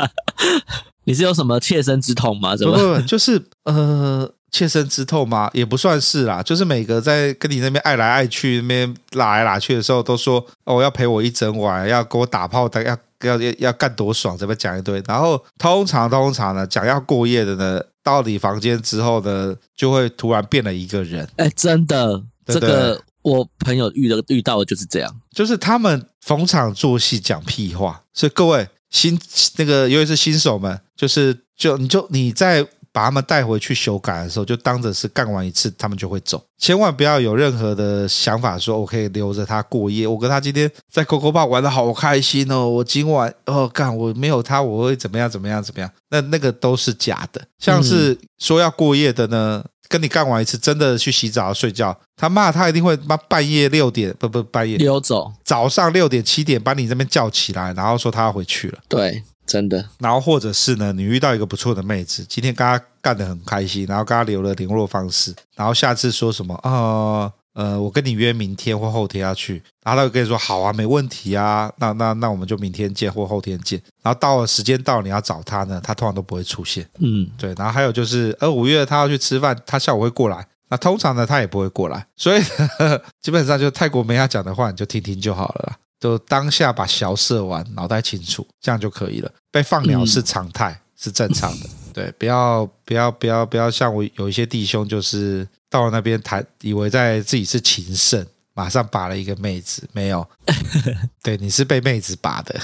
[1.05, 2.55] 你是有什么切身之痛吗？
[2.55, 2.77] 怎么？
[2.77, 5.51] 不不，就是呃，切身之痛吗？
[5.55, 6.43] 也不算是啦。
[6.43, 15.03] 就是每个在跟你那边爱来爱去，那边拉来拉去的时候，都说哦，要陪我一整晚，要给我打炮的，要要要要干多爽，怎么讲一堆。
[15.07, 17.83] 然后通常通常呢，讲要过夜的呢。
[18.11, 21.29] 到你房间之后呢，就会突然变了一个人。
[21.37, 28.03] 哎，真的，这个我朋友遇的遇到的就是这样，就是他们逢场作戏讲屁话。
[28.13, 29.21] 所以各位新
[29.57, 32.67] 那个，尤其是新手们，就是就你就你在。
[32.93, 36.43] 把他们带回去修改的时候，就当着是干完一次，他们就会走。
[36.59, 40.07] 千万不要有任何的想法，说我可以留着他过夜。
[40.07, 45.91] 我跟他今天在 Coco Bar 玩的好开心哦，我今晚哦干，我没有他我会怎么样怎么样怎么样？
[46.11, 47.41] 那那个都是假的。
[47.59, 58.79] 像是说要过夜的呢，跟你干完一次，真的去洗澡睡觉，他骂他一定会妈半夜六点不不半夜溜走，早上六点七点把你这边叫起来，然后说他要回去了。
[58.89, 59.23] 对。
[59.49, 85.77] 真的，然后或者是呢，你遇到一个不错的妹子，今天跟她干得很开心，然后跟她留了联络方式，然后下次说什么啊呃，呃，我跟你约明天或后天要去，然后她就跟你说好啊，没问题啊，那那那我们就明天见或后天见，然后到了时间到你要找她呢，她通常都不会出现，嗯，对，然后还有就是，呃，五月她要去吃饭，她下午会过来，那通常呢她也不会过来，所以呵呵 基本上就泰国没她讲的话你就听听就好了啦。
[86.01, 89.29] 就当下把小射完，脑袋清楚，这样就可以了。
[89.51, 91.69] 被放鸟是常态，嗯、是正常的。
[91.95, 98.25] 对，不要不要不要不要像我有一些弟兄，就是到了那边谈，以为在自己是情圣，
[98.55, 100.27] 马上把了一个妹子，没有。
[101.23, 102.55] 对，你是被妹子把的。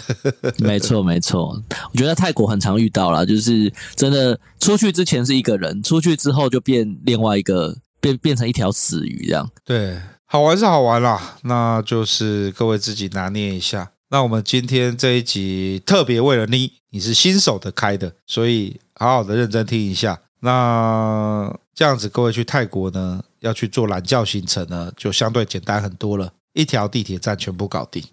[0.58, 1.60] 没错没错，
[1.92, 9.50] 我觉得泰国很常遇到啦，就是真的出去之前是一个人，出去之后就变另外一个，变变成一条死鱼这样。
[9.64, 9.98] 对。
[10.26, 13.92] 好玩是好玩啦，那就是各位自己拿捏一下。
[14.10, 20.20] 那我们今天这一集特别为了你，你是新手的开的，所以好好的认真听一下。
[20.40, 28.04] 那这样子，各位去泰国呢，要去做懒觉行程呢，就相对简单很多了，一条地铁站全部搞定。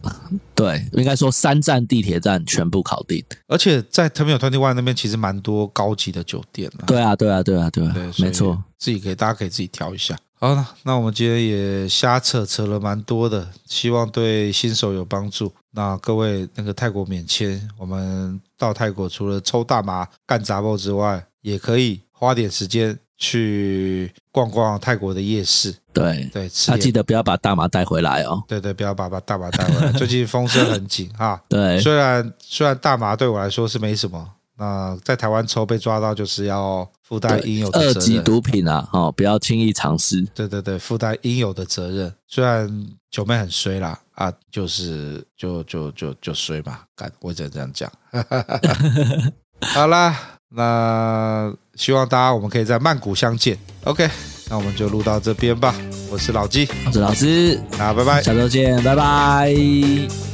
[0.56, 3.24] 对，应该说三站地铁站全部搞定。
[3.48, 6.72] 而且在 Terminal 21那边，其实蛮多高级的酒店。
[6.88, 10.18] 对啊，对啊，对啊，对啊，对，没错，自己可以，大家可以自己挑一下。
[10.44, 15.54] 好了，那我们今天也瞎扯扯了蛮多的，希望对新手有帮助。
[15.70, 25.76] 那各位那个泰国免签，我们到泰国除了抽大麻干杂货之外，也可以花点时间去逛逛泰国的夜市。
[25.94, 28.44] 对对，他记得不要把大麻带回来哦。
[28.48, 29.92] 对对，不要把把大麻带回来。
[29.92, 31.39] 最近风声很紧哈。
[31.48, 34.28] 对，虽然虽然大麻对我来说是没什么。
[34.62, 37.95] 那在台湾抽被抓到，就是要负担应有的责任。
[37.95, 40.22] 二级毒品啊，哦，不要轻易尝试。
[40.36, 42.14] 对对对，负担应有的责任。
[42.28, 42.70] 虽然
[43.09, 47.91] 九妹很衰啦，啊，就是就就就就衰嘛，敢，我只能这样讲。
[49.74, 50.16] 好啦，
[50.49, 53.57] 那希望大家我们可以在曼谷相见。
[53.86, 54.07] OK，
[54.47, 55.74] 那我们就录到这边吧。
[56.12, 60.31] 我是老纪，我是老师，那拜拜，下周见，拜拜。